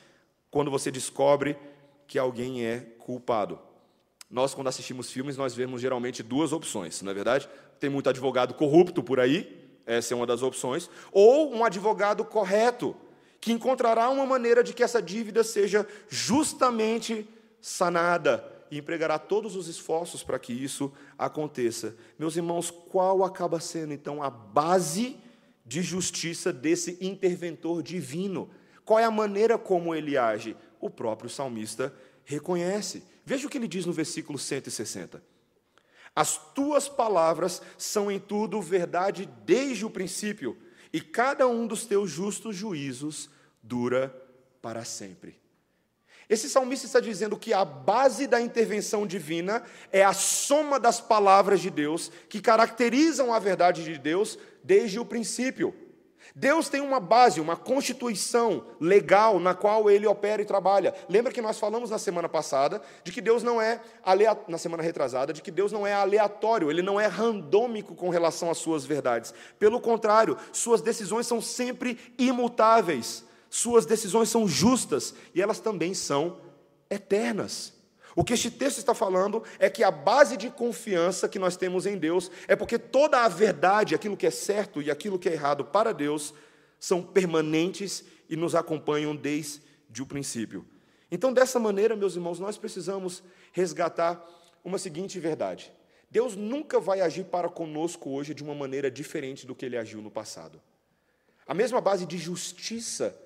[0.50, 1.58] quando você descobre
[2.08, 3.69] que alguém é culpado?
[4.30, 7.50] Nós, quando assistimos filmes, nós vemos geralmente duas opções, não é verdade?
[7.80, 12.96] Tem muito advogado corrupto por aí, essa é uma das opções, ou um advogado correto,
[13.42, 17.28] que encontrará uma maneira de que essa dívida seja justamente
[17.60, 21.96] sanada e empregará todos os esforços para que isso aconteça.
[22.18, 25.18] Meus irmãos, qual acaba sendo então a base
[25.66, 28.50] de justiça desse interventor divino?
[28.86, 30.56] Qual é a maneira como ele age?
[30.80, 33.04] O próprio salmista reconhece.
[33.30, 35.22] Veja o que ele diz no versículo 160.
[36.16, 40.58] As tuas palavras são em tudo verdade desde o princípio,
[40.92, 43.30] e cada um dos teus justos juízos
[43.62, 44.10] dura
[44.64, 45.40] para sempre.
[46.28, 49.62] Esse salmista está dizendo que a base da intervenção divina
[49.92, 55.06] é a soma das palavras de Deus que caracterizam a verdade de Deus desde o
[55.06, 55.76] princípio.
[56.36, 60.94] Deus tem uma base, uma constituição legal na qual ele opera e trabalha.
[61.08, 63.82] Lembra que nós falamos na semana passada de que Deus não é
[64.48, 68.50] na semana retrasada, de que Deus não é aleatório, ele não é randômico com relação
[68.50, 69.34] às suas verdades.
[69.58, 76.38] Pelo contrário, suas decisões são sempre imutáveis, suas decisões são justas e elas também são
[76.90, 77.79] eternas.
[78.16, 81.86] O que este texto está falando é que a base de confiança que nós temos
[81.86, 85.34] em Deus é porque toda a verdade, aquilo que é certo e aquilo que é
[85.34, 86.34] errado para Deus,
[86.80, 90.66] são permanentes e nos acompanham desde o princípio.
[91.12, 94.24] Então, dessa maneira, meus irmãos, nós precisamos resgatar
[94.64, 95.72] uma seguinte verdade:
[96.10, 100.02] Deus nunca vai agir para conosco hoje de uma maneira diferente do que ele agiu
[100.02, 100.62] no passado.
[101.48, 103.18] A mesma base de justiça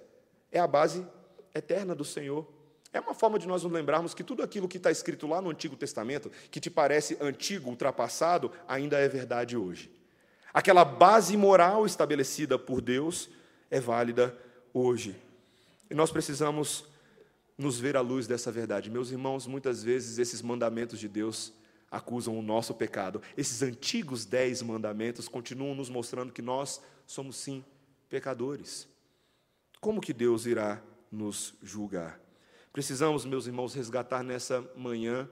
[0.51, 1.05] é a base
[1.53, 2.47] eterna do Senhor.
[2.93, 5.49] É uma forma de nós nos lembrarmos que tudo aquilo que está escrito lá no
[5.49, 9.91] Antigo Testamento, que te parece antigo, ultrapassado, ainda é verdade hoje.
[10.53, 13.31] Aquela base moral estabelecida por Deus
[13.71, 14.37] é válida
[14.71, 15.15] hoje.
[15.89, 16.85] E nós precisamos
[17.57, 18.91] nos ver à luz dessa verdade.
[18.91, 21.51] Meus irmãos, muitas vezes esses mandamentos de Deus
[21.89, 23.21] acusam o nosso pecado.
[23.35, 27.65] Esses antigos dez mandamentos continuam nos mostrando que nós somos sim
[28.07, 28.87] pecadores.
[29.81, 32.22] Como que Deus irá nos julgar?
[32.73, 35.29] Precisamos, meus irmãos, resgatar nessa manhã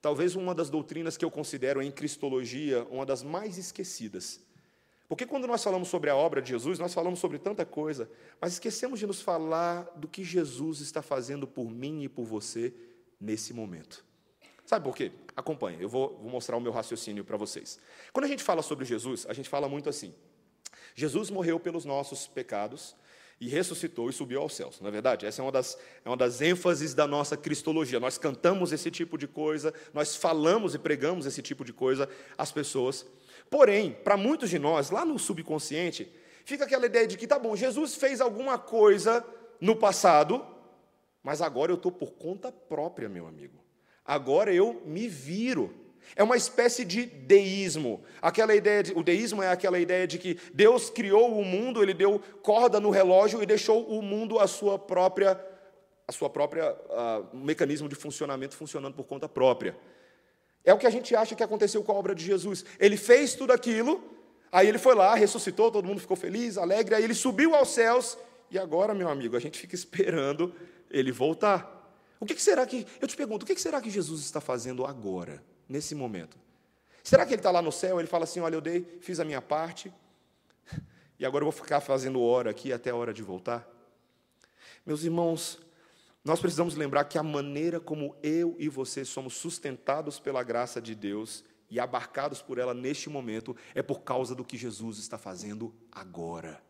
[0.00, 4.40] talvez uma das doutrinas que eu considero em cristologia uma das mais esquecidas.
[5.06, 8.54] Porque quando nós falamos sobre a obra de Jesus, nós falamos sobre tanta coisa, mas
[8.54, 12.72] esquecemos de nos falar do que Jesus está fazendo por mim e por você
[13.20, 14.02] nesse momento.
[14.64, 15.12] Sabe por quê?
[15.36, 17.78] Acompanhe, eu vou, vou mostrar o meu raciocínio para vocês.
[18.14, 20.14] Quando a gente fala sobre Jesus, a gente fala muito assim:
[20.94, 22.96] Jesus morreu pelos nossos pecados
[23.40, 24.80] e ressuscitou e subiu aos céus.
[24.80, 25.24] Não é verdade?
[25.24, 28.00] Essa é uma das, é uma das ênfases da nossa cristologia.
[28.00, 32.50] Nós cantamos esse tipo de coisa, nós falamos e pregamos esse tipo de coisa às
[32.50, 33.06] pessoas.
[33.48, 36.12] Porém, para muitos de nós, lá no subconsciente,
[36.44, 39.24] fica aquela ideia de que, tá bom, Jesus fez alguma coisa
[39.60, 40.44] no passado,
[41.22, 43.58] mas agora eu estou por conta própria, meu amigo.
[44.04, 45.74] Agora eu me viro.
[46.16, 48.02] É uma espécie de deísmo.
[48.20, 51.94] Aquela ideia de, o deísmo é aquela ideia de que Deus criou o mundo, ele
[51.94, 55.40] deu corda no relógio e deixou o mundo a sua própria
[56.06, 59.76] a sua própria uh, mecanismo de funcionamento funcionando por conta própria.
[60.64, 62.64] É o que a gente acha que aconteceu com a obra de Jesus.
[62.80, 64.02] Ele fez tudo aquilo,
[64.50, 68.16] aí ele foi lá, ressuscitou, todo mundo ficou feliz, alegre, aí ele subiu aos céus,
[68.50, 70.54] e agora, meu amigo, a gente fica esperando
[70.90, 71.76] ele voltar.
[72.18, 75.42] O que será que, eu te pergunto, o que será que Jesus está fazendo agora,
[75.68, 76.38] nesse momento?
[77.02, 79.24] Será que ele está lá no céu, ele fala assim: olha, eu dei, fiz a
[79.24, 79.92] minha parte,
[81.18, 83.66] e agora eu vou ficar fazendo hora aqui até a hora de voltar?
[84.84, 85.58] Meus irmãos,
[86.24, 90.94] nós precisamos lembrar que a maneira como eu e você somos sustentados pela graça de
[90.94, 95.74] Deus e abarcados por ela neste momento é por causa do que Jesus está fazendo
[95.92, 96.62] agora.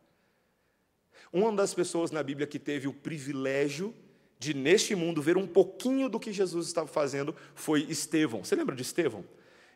[1.33, 3.95] Uma das pessoas na Bíblia que teve o privilégio
[4.39, 8.45] de, neste mundo, ver um pouquinho do que Jesus estava fazendo foi Estevão.
[8.45, 9.25] Você lembra de Estevão?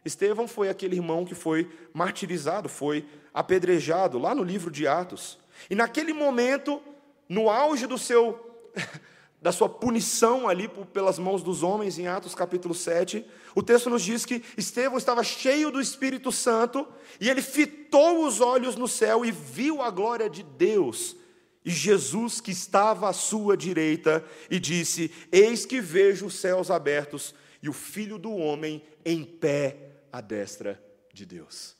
[0.04, 5.38] Estevão foi aquele irmão que foi martirizado, foi apedrejado, lá no livro de Atos.
[5.70, 6.80] E naquele momento,
[7.28, 8.48] no auge do seu
[9.40, 14.00] da sua punição ali pelas mãos dos homens, em Atos capítulo 7, o texto nos
[14.00, 16.86] diz que Estevão estava cheio do Espírito Santo
[17.20, 21.16] e ele fitou os olhos no céu e viu a glória de Deus
[21.64, 27.34] e Jesus que estava à sua direita e disse: Eis que vejo os céus abertos
[27.62, 31.76] e o filho do homem em pé à destra de Deus.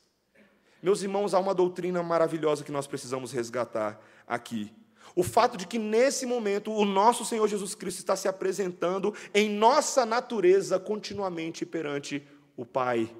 [0.81, 4.71] Meus irmãos, há uma doutrina maravilhosa que nós precisamos resgatar aqui.
[5.15, 9.49] O fato de que nesse momento o nosso Senhor Jesus Cristo está se apresentando em
[9.49, 13.13] nossa natureza continuamente perante o Pai.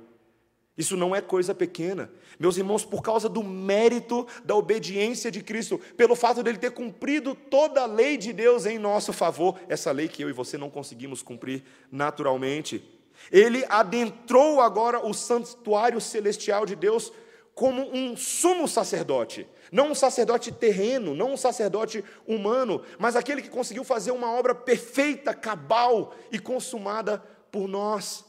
[0.77, 2.11] Isso não é coisa pequena.
[2.39, 7.35] Meus irmãos, por causa do mérito da obediência de Cristo, pelo fato dele ter cumprido
[7.35, 10.71] toda a lei de Deus em nosso favor, essa lei que eu e você não
[10.71, 12.83] conseguimos cumprir naturalmente,
[13.31, 17.13] ele adentrou agora o santuário celestial de Deus
[17.53, 19.47] como um sumo sacerdote.
[19.71, 24.55] Não um sacerdote terreno, não um sacerdote humano, mas aquele que conseguiu fazer uma obra
[24.55, 28.25] perfeita, cabal e consumada por nós.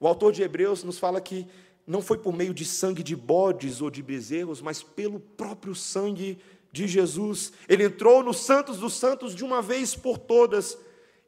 [0.00, 1.46] O autor de Hebreus nos fala que
[1.86, 6.38] não foi por meio de sangue de bodes ou de bezerros, mas pelo próprio sangue
[6.72, 7.52] de Jesus.
[7.68, 10.78] Ele entrou nos santos dos santos de uma vez por todas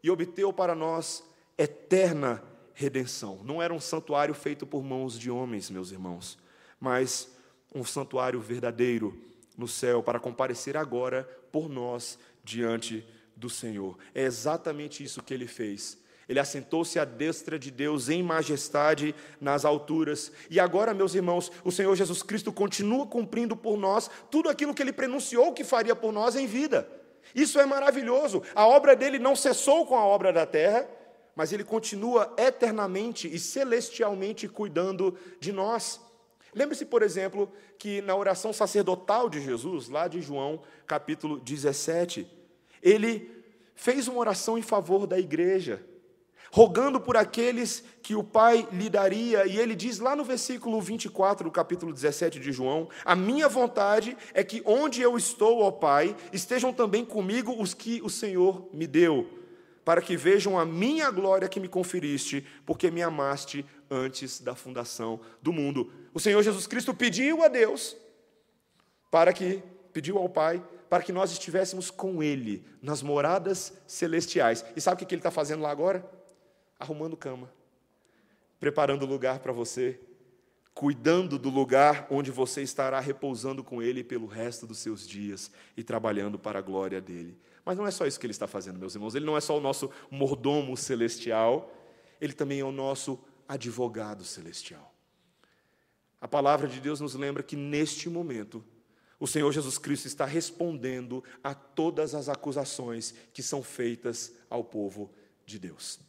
[0.02, 1.22] e obteve para nós
[1.58, 2.42] eterna
[2.74, 3.40] redenção.
[3.44, 6.38] Não era um santuário feito por mãos de homens, meus irmãos,
[6.80, 7.30] mas
[7.74, 9.16] um santuário verdadeiro
[9.56, 13.04] no céu para comparecer agora por nós diante
[13.36, 13.98] do Senhor.
[14.14, 15.98] É exatamente isso que ele fez.
[16.32, 20.32] Ele assentou-se à destra de Deus em majestade nas alturas.
[20.48, 24.80] E agora, meus irmãos, o Senhor Jesus Cristo continua cumprindo por nós tudo aquilo que
[24.80, 26.88] ele prenunciou que faria por nós em vida.
[27.34, 28.42] Isso é maravilhoso.
[28.54, 30.88] A obra dele não cessou com a obra da terra,
[31.36, 36.00] mas ele continua eternamente e celestialmente cuidando de nós.
[36.54, 42.26] Lembre-se, por exemplo, que na oração sacerdotal de Jesus, lá de João, capítulo 17,
[42.82, 43.30] ele
[43.74, 45.91] fez uma oração em favor da igreja,
[46.52, 51.44] rogando por aqueles que o Pai lhe daria, e ele diz lá no versículo 24
[51.44, 56.14] do capítulo 17 de João: A minha vontade é que onde eu estou, ó Pai,
[56.30, 59.26] estejam também comigo os que o Senhor me deu,
[59.82, 65.20] para que vejam a minha glória que me conferiste, porque me amaste antes da fundação
[65.40, 65.90] do mundo.
[66.12, 67.96] O Senhor Jesus Cristo pediu a Deus
[69.10, 74.62] para que pediu ao Pai para que nós estivéssemos com Ele nas moradas celestiais.
[74.76, 76.04] E sabe o que Ele está fazendo lá agora?
[76.82, 77.48] Arrumando cama,
[78.58, 80.00] preparando lugar para você,
[80.74, 85.84] cuidando do lugar onde você estará repousando com Ele pelo resto dos seus dias e
[85.84, 87.38] trabalhando para a glória dele.
[87.64, 89.14] Mas não é só isso que Ele está fazendo, meus irmãos.
[89.14, 91.72] Ele não é só o nosso mordomo celestial,
[92.20, 93.16] Ele também é o nosso
[93.46, 94.92] advogado celestial.
[96.20, 98.64] A palavra de Deus nos lembra que neste momento,
[99.20, 105.12] o Senhor Jesus Cristo está respondendo a todas as acusações que são feitas ao povo
[105.46, 106.00] de Deus.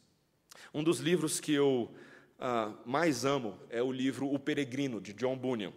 [0.74, 1.92] Um dos livros que eu
[2.40, 5.74] ah, mais amo é o livro O Peregrino, de John Bunyan.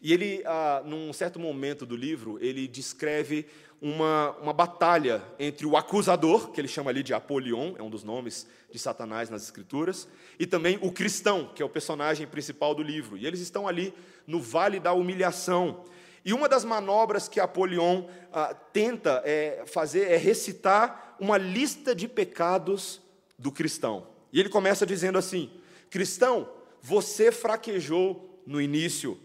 [0.00, 3.46] E ele, ah, num certo momento do livro, ele descreve
[3.80, 8.04] uma, uma batalha entre o acusador, que ele chama ali de Apolion, é um dos
[8.04, 10.06] nomes de Satanás nas Escrituras,
[10.38, 13.16] e também o cristão, que é o personagem principal do livro.
[13.16, 13.92] E eles estão ali
[14.24, 15.84] no Vale da Humilhação.
[16.24, 22.06] E uma das manobras que Apolion ah, tenta é, fazer é recitar uma lista de
[22.06, 23.01] pecados
[23.42, 24.06] do cristão.
[24.32, 25.50] E ele começa dizendo assim:
[25.90, 26.48] Cristão,
[26.80, 29.18] você fraquejou no início,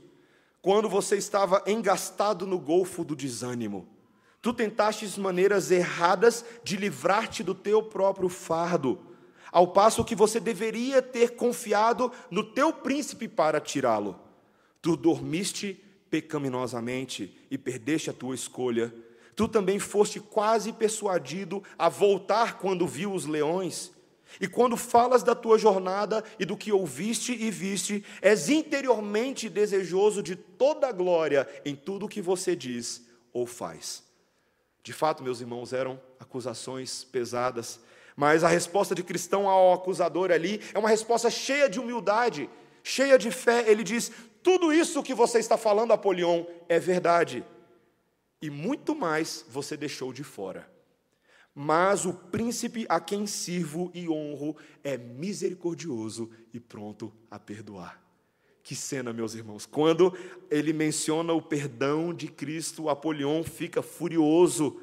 [0.61, 3.87] quando você estava engastado no golfo do desânimo.
[4.41, 8.99] Tu tentastes maneiras erradas de livrar-te do teu próprio fardo,
[9.51, 14.19] ao passo que você deveria ter confiado no teu príncipe para tirá-lo.
[14.81, 18.93] Tu dormiste pecaminosamente e perdeste a tua escolha.
[19.35, 23.91] Tu também foste quase persuadido a voltar quando viu os leões.
[24.39, 30.21] E quando falas da tua jornada e do que ouviste e viste, és interiormente desejoso
[30.21, 34.03] de toda a glória em tudo o que você diz ou faz.
[34.83, 37.79] De fato, meus irmãos, eram acusações pesadas,
[38.15, 42.49] mas a resposta de cristão ao acusador ali é uma resposta cheia de humildade,
[42.83, 43.69] cheia de fé.
[43.69, 44.11] Ele diz:
[44.41, 47.43] tudo isso que você está falando, Apolion, é verdade.
[48.41, 50.76] E muito mais você deixou de fora.
[51.59, 57.99] Mas o príncipe a quem sirvo e honro é misericordioso e pronto a perdoar.
[58.61, 59.65] Que cena, meus irmãos.
[59.65, 60.15] Quando
[60.51, 64.79] ele menciona o perdão de Cristo, Apolion fica furioso.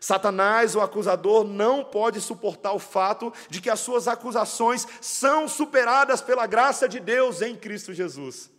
[0.00, 6.20] Satanás, o acusador, não pode suportar o fato de que as suas acusações são superadas
[6.20, 8.50] pela graça de Deus em Cristo Jesus.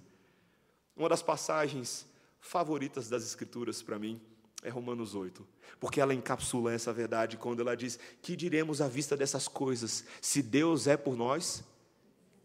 [0.95, 2.07] Uma das passagens
[2.39, 4.21] favoritas das Escrituras para mim
[4.67, 5.47] é Romanos 8,
[5.79, 10.03] porque ela encapsula essa verdade quando ela diz: Que diremos à vista dessas coisas?
[10.21, 11.63] Se Deus é por nós,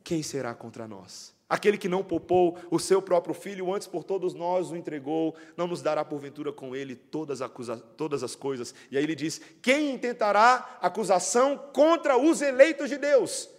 [0.04, 1.35] quem será contra nós?
[1.48, 5.66] Aquele que não poupou o seu próprio filho, antes por todos nós o entregou, não
[5.66, 8.72] nos dará porventura com ele todas, acusa todas as coisas.
[8.88, 13.50] E aí ele diz: Quem intentará acusação contra os eleitos de Deus?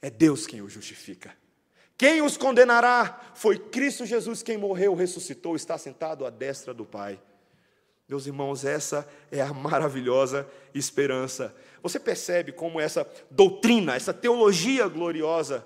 [0.00, 1.36] É Deus quem o justifica.
[1.98, 3.20] Quem os condenará?
[3.34, 7.20] Foi Cristo Jesus quem morreu, ressuscitou, está sentado à destra do Pai.
[8.10, 10.44] Meus irmãos, essa é a maravilhosa
[10.74, 11.54] esperança.
[11.80, 15.64] Você percebe como essa doutrina, essa teologia gloriosa,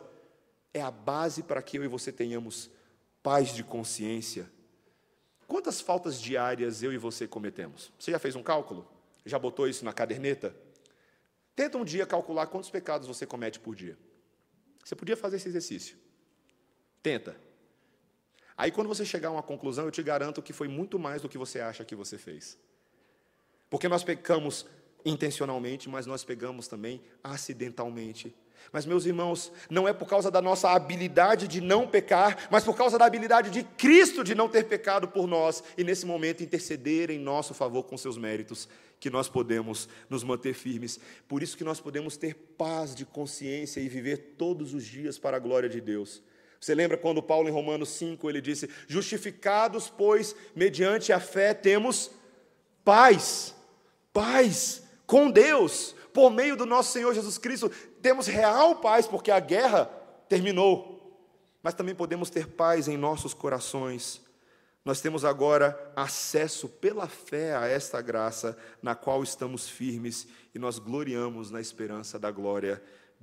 [0.75, 2.71] é a base para que eu e você tenhamos
[3.23, 4.47] paz de consciência.
[5.49, 7.91] Quantas faltas diárias eu e você cometemos?
[7.99, 8.87] Você já fez um cálculo?
[9.25, 10.55] Já botou isso na caderneta?
[11.57, 13.97] Tenta um dia calcular quantos pecados você comete por dia.
[14.85, 15.97] Você podia fazer esse exercício.
[17.03, 17.35] Tenta.
[18.57, 21.29] Aí, quando você chegar a uma conclusão, eu te garanto que foi muito mais do
[21.29, 22.57] que você acha que você fez.
[23.69, 24.65] Porque nós pecamos
[25.05, 28.35] intencionalmente, mas nós pegamos também acidentalmente.
[28.73, 32.77] Mas, meus irmãos, não é por causa da nossa habilidade de não pecar, mas por
[32.77, 37.11] causa da habilidade de Cristo de não ter pecado por nós e, nesse momento, interceder
[37.11, 40.99] em nosso favor com seus méritos, que nós podemos nos manter firmes.
[41.29, 45.37] Por isso que nós podemos ter paz de consciência e viver todos os dias para
[45.37, 46.23] a glória de Deus.
[46.65, 52.11] Você lembra quando Paulo, em Romanos 5, ele disse: Justificados, pois, mediante a fé, temos
[52.83, 53.55] paz,
[54.15, 57.71] paz com Deus, por meio do nosso Senhor Jesus Cristo,
[58.01, 59.85] temos real paz, porque a guerra
[60.27, 61.23] terminou,
[61.63, 64.23] mas também podemos ter paz em nossos corações.
[64.87, 70.79] Nós temos agora acesso pela fé a esta graça, na qual estamos firmes e nós
[70.79, 72.83] gloriamos na esperança da glória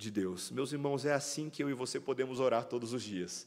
[0.10, 0.49] Deus.
[0.49, 3.45] Meus irmãos, é assim que eu e você podemos orar todos os dias.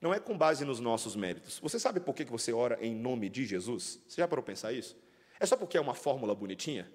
[0.00, 1.60] Não é com base nos nossos méritos.
[1.60, 4.00] Você sabe por que você ora em nome de Jesus?
[4.08, 4.96] Você já parou pensar isso?
[5.38, 6.90] É só porque é uma fórmula bonitinha?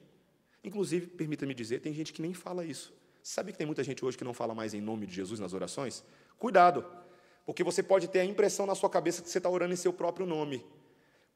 [0.64, 2.94] Inclusive, permita-me dizer, tem gente que nem fala isso.
[3.24, 5.54] Sabe que tem muita gente hoje que não fala mais em nome de Jesus nas
[5.54, 6.04] orações?
[6.38, 6.86] Cuidado,
[7.46, 9.94] porque você pode ter a impressão na sua cabeça que você está orando em seu
[9.94, 10.66] próprio nome.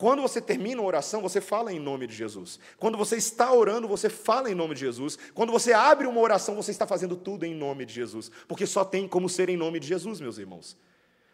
[0.02, 2.60] Quando você termina uma oração, você fala em nome de Jesus.
[2.80, 5.16] Quando você está orando, você fala em nome de Jesus.
[5.32, 8.32] Quando você abre uma oração, você está fazendo tudo em nome de Jesus.
[8.48, 10.76] Porque só tem como ser em nome de Jesus, meus irmãos.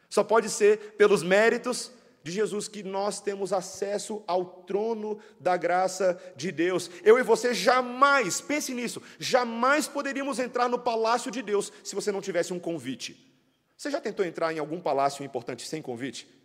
[0.09, 6.21] Só pode ser pelos méritos de Jesus que nós temos acesso ao trono da graça
[6.35, 6.91] de Deus.
[7.05, 12.11] Eu e você jamais, pense nisso, jamais poderíamos entrar no palácio de Deus se você
[12.11, 13.33] não tivesse um convite.
[13.77, 16.36] Você já tentou entrar em algum palácio importante sem convite?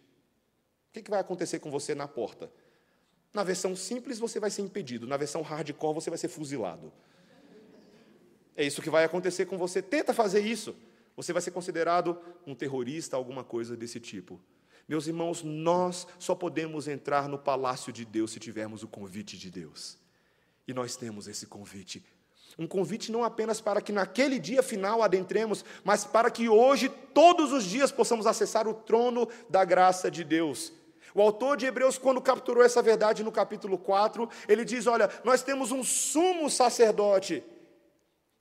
[0.95, 2.53] O que vai acontecer com você na porta?
[3.33, 6.93] Na versão simples você vai ser impedido, na versão hardcore você vai ser fuzilado.
[8.55, 9.81] É isso que vai acontecer com você.
[9.81, 10.77] Tenta fazer isso.
[11.17, 14.39] Você vai ser considerado um terrorista, alguma coisa desse tipo.
[14.87, 19.51] Meus irmãos, nós só podemos entrar no palácio de Deus se tivermos o convite de
[19.51, 19.97] Deus.
[20.69, 22.05] E nós temos esse convite.
[22.59, 27.51] Um convite não apenas para que naquele dia final adentremos, mas para que hoje, todos
[27.53, 30.73] os dias, possamos acessar o trono da graça de Deus.
[31.15, 35.43] O autor de Hebreus, quando capturou essa verdade no capítulo 4, ele diz: Olha, nós
[35.43, 37.43] temos um sumo sacerdote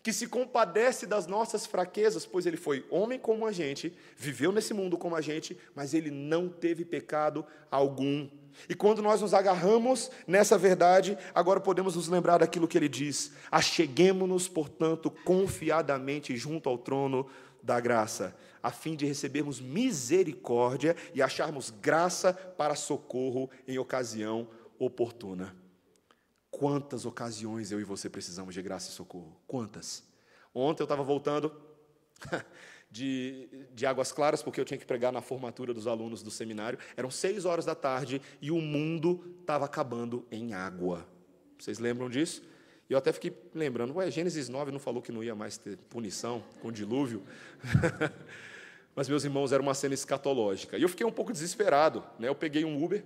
[0.04, 4.74] que se compadece das nossas fraquezas, pois ele foi homem como a gente, viveu nesse
[4.74, 8.28] mundo como a gente, mas ele não teve pecado algum.
[8.68, 13.32] E quando nós nos agarramos nessa verdade, agora podemos nos lembrar daquilo que ele diz:
[13.52, 17.28] Acheguemo-nos, portanto, confiadamente junto ao trono
[17.64, 24.48] da graça, a fim de recebermos misericórdia e acharmos graça para socorro em ocasião
[24.78, 25.56] oportuna.
[26.50, 29.40] Quantas ocasiões eu e você precisamos de graça e socorro?
[29.48, 30.04] Quantas?
[30.54, 31.52] Ontem eu estava voltando
[32.92, 36.78] de, de Águas Claras, porque eu tinha que pregar na formatura dos alunos do seminário.
[36.98, 41.08] Eram seis horas da tarde e o mundo estava acabando em água.
[41.58, 42.44] Vocês lembram disso?
[42.90, 46.44] Eu até fiquei lembrando, ué, Gênesis 9 não falou que não ia mais ter punição
[46.60, 47.24] com dilúvio?
[48.96, 50.78] Mas, meus irmãos, era uma cena escatológica.
[50.78, 52.04] E eu fiquei um pouco desesperado.
[52.20, 52.28] Né?
[52.28, 53.04] Eu peguei um Uber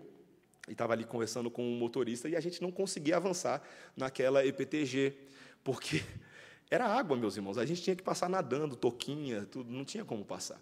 [0.68, 3.62] e estava ali conversando com um motorista e a gente não conseguia avançar
[3.96, 5.14] naquela EPTG,
[5.64, 6.04] porque
[6.70, 7.58] era água, meus irmãos.
[7.58, 10.60] A gente tinha que passar nadando, toquinha, tudo, não tinha como passar.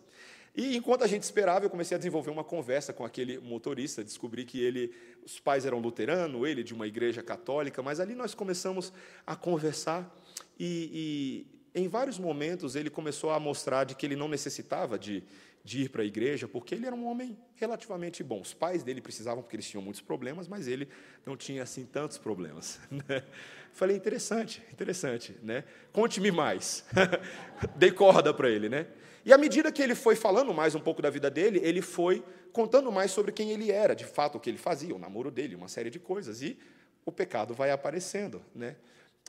[0.55, 4.45] E enquanto a gente esperava, eu comecei a desenvolver uma conversa com aquele motorista, descobri
[4.45, 4.93] que ele,
[5.25, 8.93] os pais eram luteranos, ele de uma igreja católica, mas ali nós começamos
[9.25, 10.15] a conversar
[10.59, 15.23] e em vários momentos ele começou a mostrar de que ele não necessitava de,
[15.63, 18.41] de ir para a igreja, porque ele era um homem relativamente bom.
[18.41, 20.87] Os pais dele precisavam porque eles tinham muitos problemas, mas ele
[21.25, 22.79] não tinha assim tantos problemas.
[22.91, 23.23] Né?
[23.71, 25.63] Falei interessante, interessante, né?
[25.91, 26.85] Conte-me mais.
[27.75, 28.85] Dei corda para ele, né?
[29.25, 32.23] E à medida que ele foi falando mais um pouco da vida dele, ele foi
[32.51, 35.55] contando mais sobre quem ele era, de fato, o que ele fazia, o namoro dele,
[35.55, 36.43] uma série de coisas.
[36.43, 36.55] E
[37.03, 38.43] o pecado vai aparecendo.
[38.53, 38.75] Né?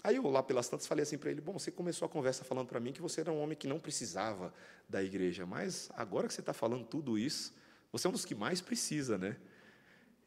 [0.04, 2.68] Aí eu, lá pelas tantas, falei assim para ele: Bom, você começou a conversa falando
[2.68, 4.52] para mim que você era um homem que não precisava
[4.86, 7.54] da igreja, mas agora que você está falando tudo isso,
[7.90, 9.38] você é um dos que mais precisa, né?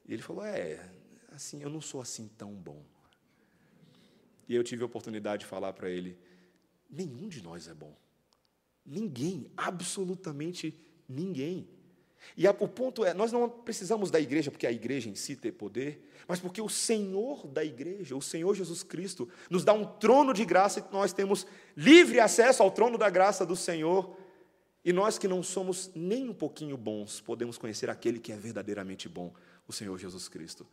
[0.08, 0.90] E ele falou: É,
[1.32, 2.84] assim, eu não sou assim tão bom.
[4.50, 6.18] E eu tive a oportunidade de falar para ele:
[6.90, 7.96] Nenhum de nós é bom.
[8.84, 10.74] Ninguém, absolutamente
[11.08, 11.70] ninguém.
[12.36, 15.52] E o ponto é, nós não precisamos da igreja porque a igreja em si tem
[15.52, 20.34] poder, mas porque o Senhor da igreja, o Senhor Jesus Cristo, nos dá um trono
[20.34, 24.18] de graça e nós temos livre acesso ao trono da graça do Senhor.
[24.84, 29.08] E nós que não somos nem um pouquinho bons, podemos conhecer aquele que é verdadeiramente
[29.08, 29.34] bom,
[29.68, 30.66] o Senhor Jesus Cristo.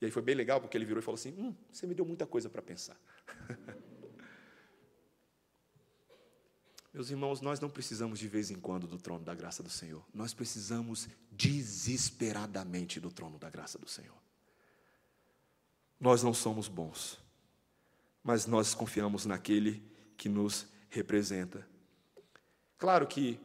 [0.00, 2.04] E aí foi bem legal porque ele virou e falou assim: hum, você me deu
[2.04, 2.96] muita coisa para pensar.
[6.94, 10.06] Meus irmãos, nós não precisamos de vez em quando do trono da graça do Senhor.
[10.14, 14.14] Nós precisamos desesperadamente do trono da graça do Senhor.
[15.98, 17.18] Nós não somos bons,
[18.22, 19.82] mas nós confiamos naquele
[20.16, 21.66] que nos representa.
[22.78, 23.40] Claro que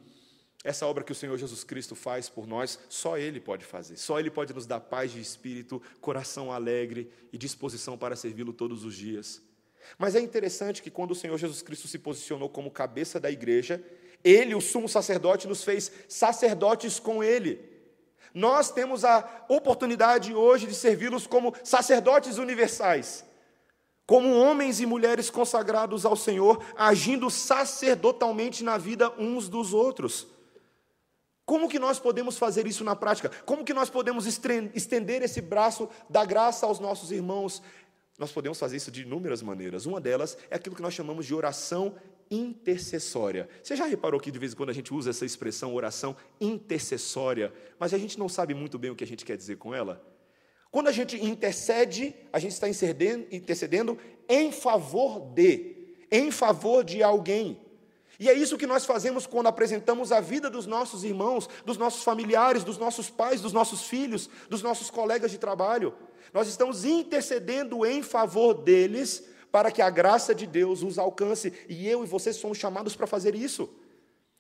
[0.63, 3.97] essa obra que o Senhor Jesus Cristo faz por nós, só Ele pode fazer.
[3.97, 8.83] Só Ele pode nos dar paz de espírito, coração alegre e disposição para servi-lo todos
[8.83, 9.41] os dias.
[9.97, 13.83] Mas é interessante que quando o Senhor Jesus Cristo se posicionou como cabeça da igreja,
[14.23, 17.67] ele, o sumo sacerdote, nos fez sacerdotes com ele.
[18.33, 23.25] Nós temos a oportunidade hoje de servi-los como sacerdotes universais,
[24.05, 30.27] como homens e mulheres consagrados ao Senhor, agindo sacerdotalmente na vida uns dos outros.
[31.45, 33.31] Como que nós podemos fazer isso na prática?
[33.43, 37.63] Como que nós podemos estender esse braço da graça aos nossos irmãos?
[38.19, 39.85] Nós podemos fazer isso de inúmeras maneiras.
[39.85, 41.95] Uma delas é aquilo que nós chamamos de oração
[42.29, 43.47] intercessória.
[43.63, 47.53] Você já reparou que de vez em quando a gente usa essa expressão oração intercessória,
[47.79, 50.05] mas a gente não sabe muito bem o que a gente quer dizer com ela?
[50.69, 53.97] Quando a gente intercede, a gente está intercedendo
[54.27, 57.59] em favor de, em favor de alguém.
[58.19, 62.03] E é isso que nós fazemos quando apresentamos a vida dos nossos irmãos, dos nossos
[62.03, 65.95] familiares, dos nossos pais, dos nossos filhos, dos nossos colegas de trabalho.
[66.33, 71.53] Nós estamos intercedendo em favor deles para que a graça de Deus os alcance.
[71.67, 73.69] E eu e você somos chamados para fazer isso.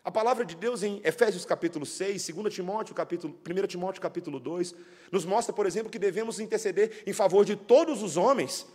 [0.03, 4.73] A palavra de Deus em Efésios capítulo 6, 2 Timóteo, capítulo, 1 Timóteo capítulo 2,
[5.11, 8.65] nos mostra, por exemplo, que devemos interceder em favor de todos os homens,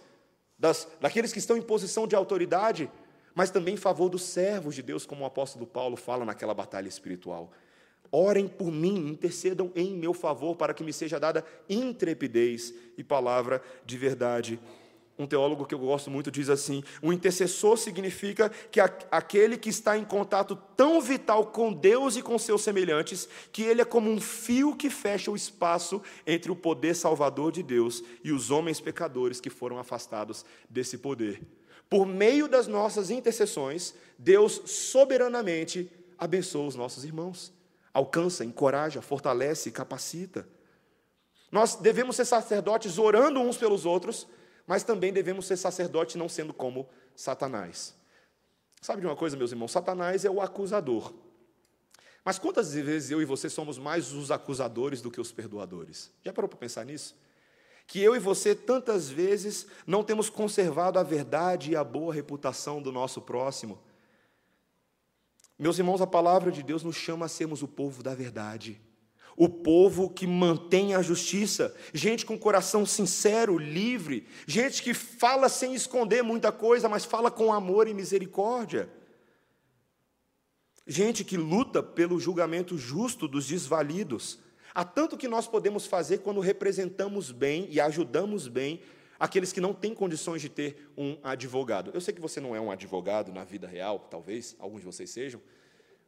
[0.58, 2.90] das, daqueles que estão em posição de autoridade,
[3.34, 6.88] mas também em favor dos servos de Deus, como o apóstolo Paulo fala naquela batalha
[6.88, 7.50] espiritual.
[8.16, 13.60] Orem por mim, intercedam em meu favor, para que me seja dada intrepidez e palavra
[13.84, 14.60] de verdade.
[15.18, 18.78] Um teólogo que eu gosto muito diz assim: o intercessor significa que
[19.10, 23.82] aquele que está em contato tão vital com Deus e com seus semelhantes, que ele
[23.82, 28.30] é como um fio que fecha o espaço entre o poder salvador de Deus e
[28.30, 31.42] os homens pecadores que foram afastados desse poder.
[31.90, 37.52] Por meio das nossas intercessões, Deus soberanamente abençoa os nossos irmãos,
[37.94, 40.46] alcança, encoraja, fortalece, capacita.
[41.50, 44.26] Nós devemos ser sacerdotes orando uns pelos outros,
[44.66, 47.94] mas também devemos ser sacerdotes não sendo como Satanás.
[48.82, 49.72] Sabe de uma coisa, meus irmãos?
[49.72, 51.14] Satanás é o acusador.
[52.22, 56.10] Mas quantas vezes eu e você somos mais os acusadores do que os perdoadores?
[56.22, 57.14] Já parou para pensar nisso?
[57.86, 62.80] que eu e você tantas vezes não temos conservado a verdade e a boa reputação
[62.80, 63.78] do nosso próximo.
[65.58, 68.80] Meus irmãos, a palavra de Deus nos chama a sermos o povo da verdade,
[69.36, 75.74] o povo que mantém a justiça, gente com coração sincero, livre, gente que fala sem
[75.74, 78.88] esconder muita coisa, mas fala com amor e misericórdia.
[80.86, 84.38] Gente que luta pelo julgamento justo dos desvalidos,
[84.74, 88.82] Há tanto que nós podemos fazer quando representamos bem e ajudamos bem
[89.24, 91.90] aqueles que não têm condições de ter um advogado.
[91.94, 95.08] Eu sei que você não é um advogado na vida real, talvez alguns de vocês
[95.08, 95.40] sejam,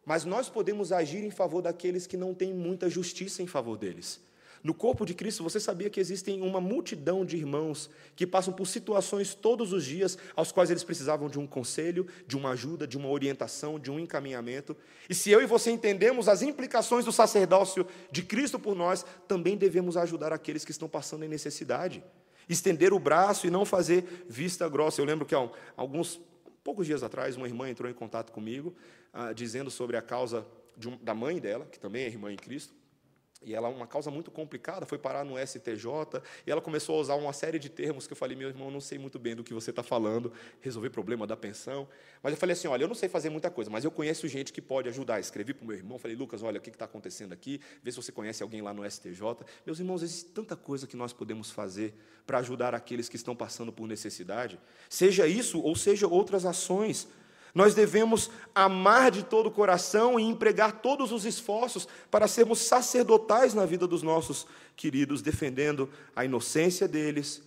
[0.04, 4.20] mas nós podemos agir em favor daqueles que não têm muita justiça em favor deles.
[4.62, 8.66] No corpo de Cristo, você sabia que existem uma multidão de irmãos que passam por
[8.66, 12.98] situações todos os dias aos quais eles precisavam de um conselho, de uma ajuda, de
[12.98, 14.76] uma orientação, de um encaminhamento.
[15.08, 19.56] E se eu e você entendemos as implicações do sacerdócio de Cristo por nós, também
[19.56, 22.04] devemos ajudar aqueles que estão passando em necessidade.
[22.48, 25.00] Estender o braço e não fazer vista grossa.
[25.00, 26.20] Eu lembro que há alguns
[26.62, 28.74] poucos dias atrás, uma irmã entrou em contato comigo,
[29.12, 30.46] ah, dizendo sobre a causa
[30.84, 32.74] um, da mãe dela, que também é irmã em Cristo
[33.42, 37.14] e ela, uma causa muito complicada, foi parar no STJ, e ela começou a usar
[37.14, 39.52] uma série de termos que eu falei, meu irmão, não sei muito bem do que
[39.52, 41.88] você está falando, resolver problema da pensão.
[42.22, 44.52] Mas eu falei assim, olha, eu não sei fazer muita coisa, mas eu conheço gente
[44.52, 45.20] que pode ajudar.
[45.20, 47.96] Escrevi para o meu irmão, falei, Lucas, olha, o que está acontecendo aqui, vê se
[47.96, 49.20] você conhece alguém lá no STJ.
[49.64, 51.94] Meus irmãos, existe tanta coisa que nós podemos fazer
[52.26, 54.58] para ajudar aqueles que estão passando por necessidade.
[54.88, 57.08] Seja isso, ou seja outras ações.
[57.56, 63.54] Nós devemos amar de todo o coração e empregar todos os esforços para sermos sacerdotais
[63.54, 64.46] na vida dos nossos
[64.76, 67.42] queridos, defendendo a inocência deles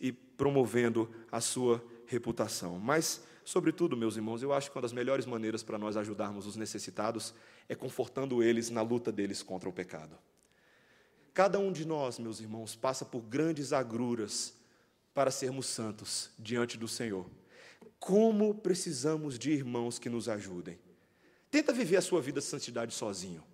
[0.00, 2.78] e promovendo a sua reputação.
[2.78, 6.54] Mas, sobretudo, meus irmãos, eu acho que uma das melhores maneiras para nós ajudarmos os
[6.54, 7.34] necessitados
[7.68, 10.16] é confortando eles na luta deles contra o pecado.
[11.34, 14.54] Cada um de nós, meus irmãos, passa por grandes agruras
[15.12, 17.26] para sermos santos diante do Senhor.
[18.02, 20.76] Como precisamos de irmãos que nos ajudem.
[21.48, 23.44] Tenta viver a sua vida de santidade sozinho.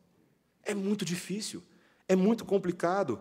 [0.63, 1.63] É muito difícil,
[2.09, 3.21] é muito complicado.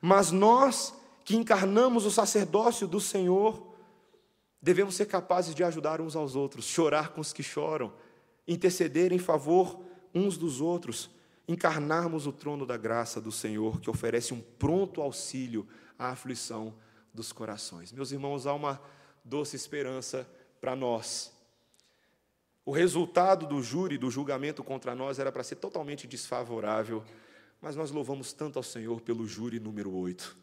[0.00, 0.94] Mas nós
[1.24, 3.74] que encarnamos o sacerdócio do Senhor,
[4.62, 7.92] devemos ser capazes de ajudar uns aos outros, chorar com os que choram,
[8.46, 9.82] interceder em favor
[10.14, 11.10] uns dos outros,
[11.48, 15.66] encarnarmos o trono da graça do Senhor, que oferece um pronto auxílio
[15.98, 16.72] à aflição
[17.12, 17.90] dos corações.
[17.90, 18.80] Meus irmãos, há uma
[19.24, 20.24] doce esperança
[20.62, 21.32] para nós.
[22.64, 27.02] O resultado do júri, do julgamento contra nós, era para ser totalmente desfavorável,
[27.60, 30.36] mas nós louvamos tanto ao Senhor pelo júri número 8.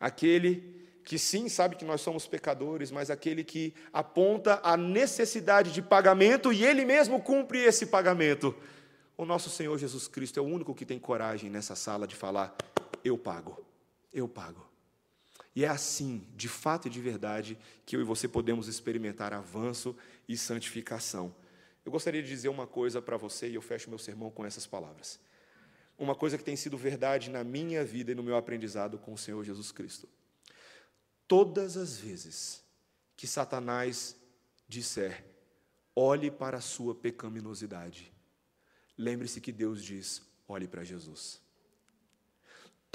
[0.00, 5.80] Aquele que sim sabe que nós somos pecadores, mas aquele que aponta a necessidade de
[5.80, 8.52] pagamento e ele mesmo cumpre esse pagamento.
[9.16, 12.56] O nosso Senhor Jesus Cristo é o único que tem coragem nessa sala de falar:
[13.04, 13.64] Eu pago,
[14.12, 14.65] eu pago.
[15.56, 19.96] E é assim, de fato e de verdade, que eu e você podemos experimentar avanço
[20.28, 21.34] e santificação.
[21.82, 24.66] Eu gostaria de dizer uma coisa para você e eu fecho meu sermão com essas
[24.66, 25.18] palavras.
[25.98, 29.18] Uma coisa que tem sido verdade na minha vida e no meu aprendizado com o
[29.18, 30.06] Senhor Jesus Cristo.
[31.26, 32.62] Todas as vezes
[33.16, 34.14] que Satanás
[34.68, 35.24] disser,
[35.94, 38.12] olhe para a sua pecaminosidade,
[38.98, 41.45] lembre-se que Deus diz, olhe para Jesus.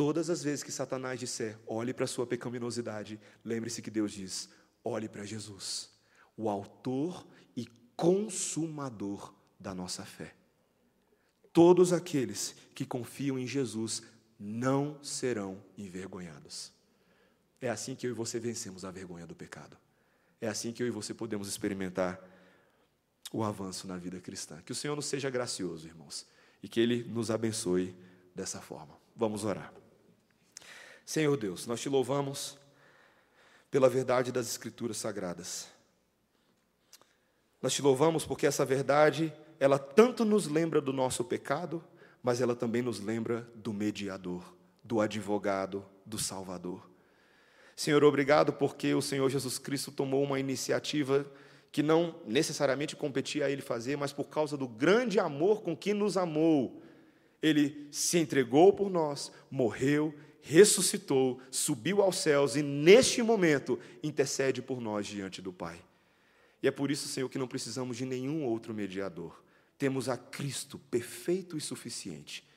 [0.02, 4.49] Todas as vezes que Satanás disser, olhe para a sua pecaminosidade, lembre-se que Deus diz,
[4.84, 5.91] olhe para Jesus,
[6.36, 7.24] o autor
[7.56, 10.34] e consumador da nossa fé.
[11.54, 14.02] Todos aqueles que confiam em Jesus
[14.39, 16.72] não serão envergonhados.
[17.62, 19.78] É assim que eu e você vencemos a vergonha do pecado.
[20.41, 22.20] É assim que eu e você podemos experimentar
[23.32, 24.64] o avanço na vida cristã.
[24.66, 26.26] Que o Senhor nos seja gracioso, irmãos,
[26.64, 27.95] e que Ele nos abençoe
[28.34, 28.99] dessa forma.
[29.16, 29.72] Vamos orar.
[31.12, 32.57] Senhor Deus, nós te louvamos
[33.70, 35.68] pela verdade das Escrituras Sagradas.
[37.62, 41.84] Nós te louvamos porque essa verdade, ela tanto nos lembra do nosso pecado,
[42.24, 46.89] mas ela também nos lembra do mediador, do advogado, do Salvador.
[47.76, 51.30] Senhor, obrigado porque o Senhor Jesus Cristo tomou uma iniciativa
[51.74, 55.93] que não necessariamente competia a Ele fazer, mas por causa do grande amor com que
[55.93, 56.82] nos amou,
[57.41, 64.82] Ele se entregou por nós, morreu, ressuscitou, subiu aos céus e, neste momento, intercede por
[64.82, 65.82] nós diante do Pai.
[66.62, 69.44] E é por isso, Senhor, que não precisamos de nenhum outro mediador.
[69.78, 72.48] Temos a Cristo perfeito e suficiente.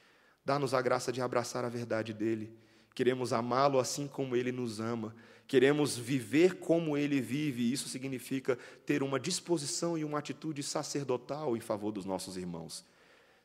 [0.45, 2.53] Dá-nos a graça de abraçar a verdade dele.
[2.95, 5.15] Queremos amá-lo assim como ele nos ama.
[5.47, 7.73] Queremos viver como ele vive.
[7.73, 12.85] Isso significa ter uma disposição e uma atitude sacerdotal em favor dos nossos irmãos.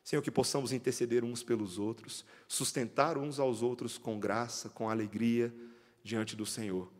[0.02, 5.54] Senhor, que possamos interceder uns pelos outros, sustentar uns aos outros com graça, com alegria
[6.02, 6.90] diante do Senhor.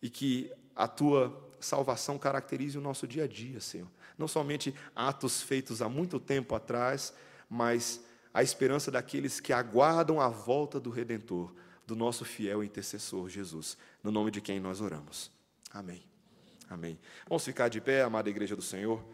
[0.00, 3.88] E que a tua salvação caracterize o nosso dia a dia, Senhor.
[4.16, 7.12] Não somente atos feitos há muito tempo atrás,
[7.48, 8.00] mas
[8.32, 11.52] a esperança daqueles que aguardam a volta do Redentor,
[11.86, 15.30] do nosso fiel intercessor Jesus, no nome de quem nós oramos.
[15.70, 16.02] Amém.
[16.68, 16.98] Amém.
[17.28, 19.04] Vamos ficar de pé, amada igreja do Senhor.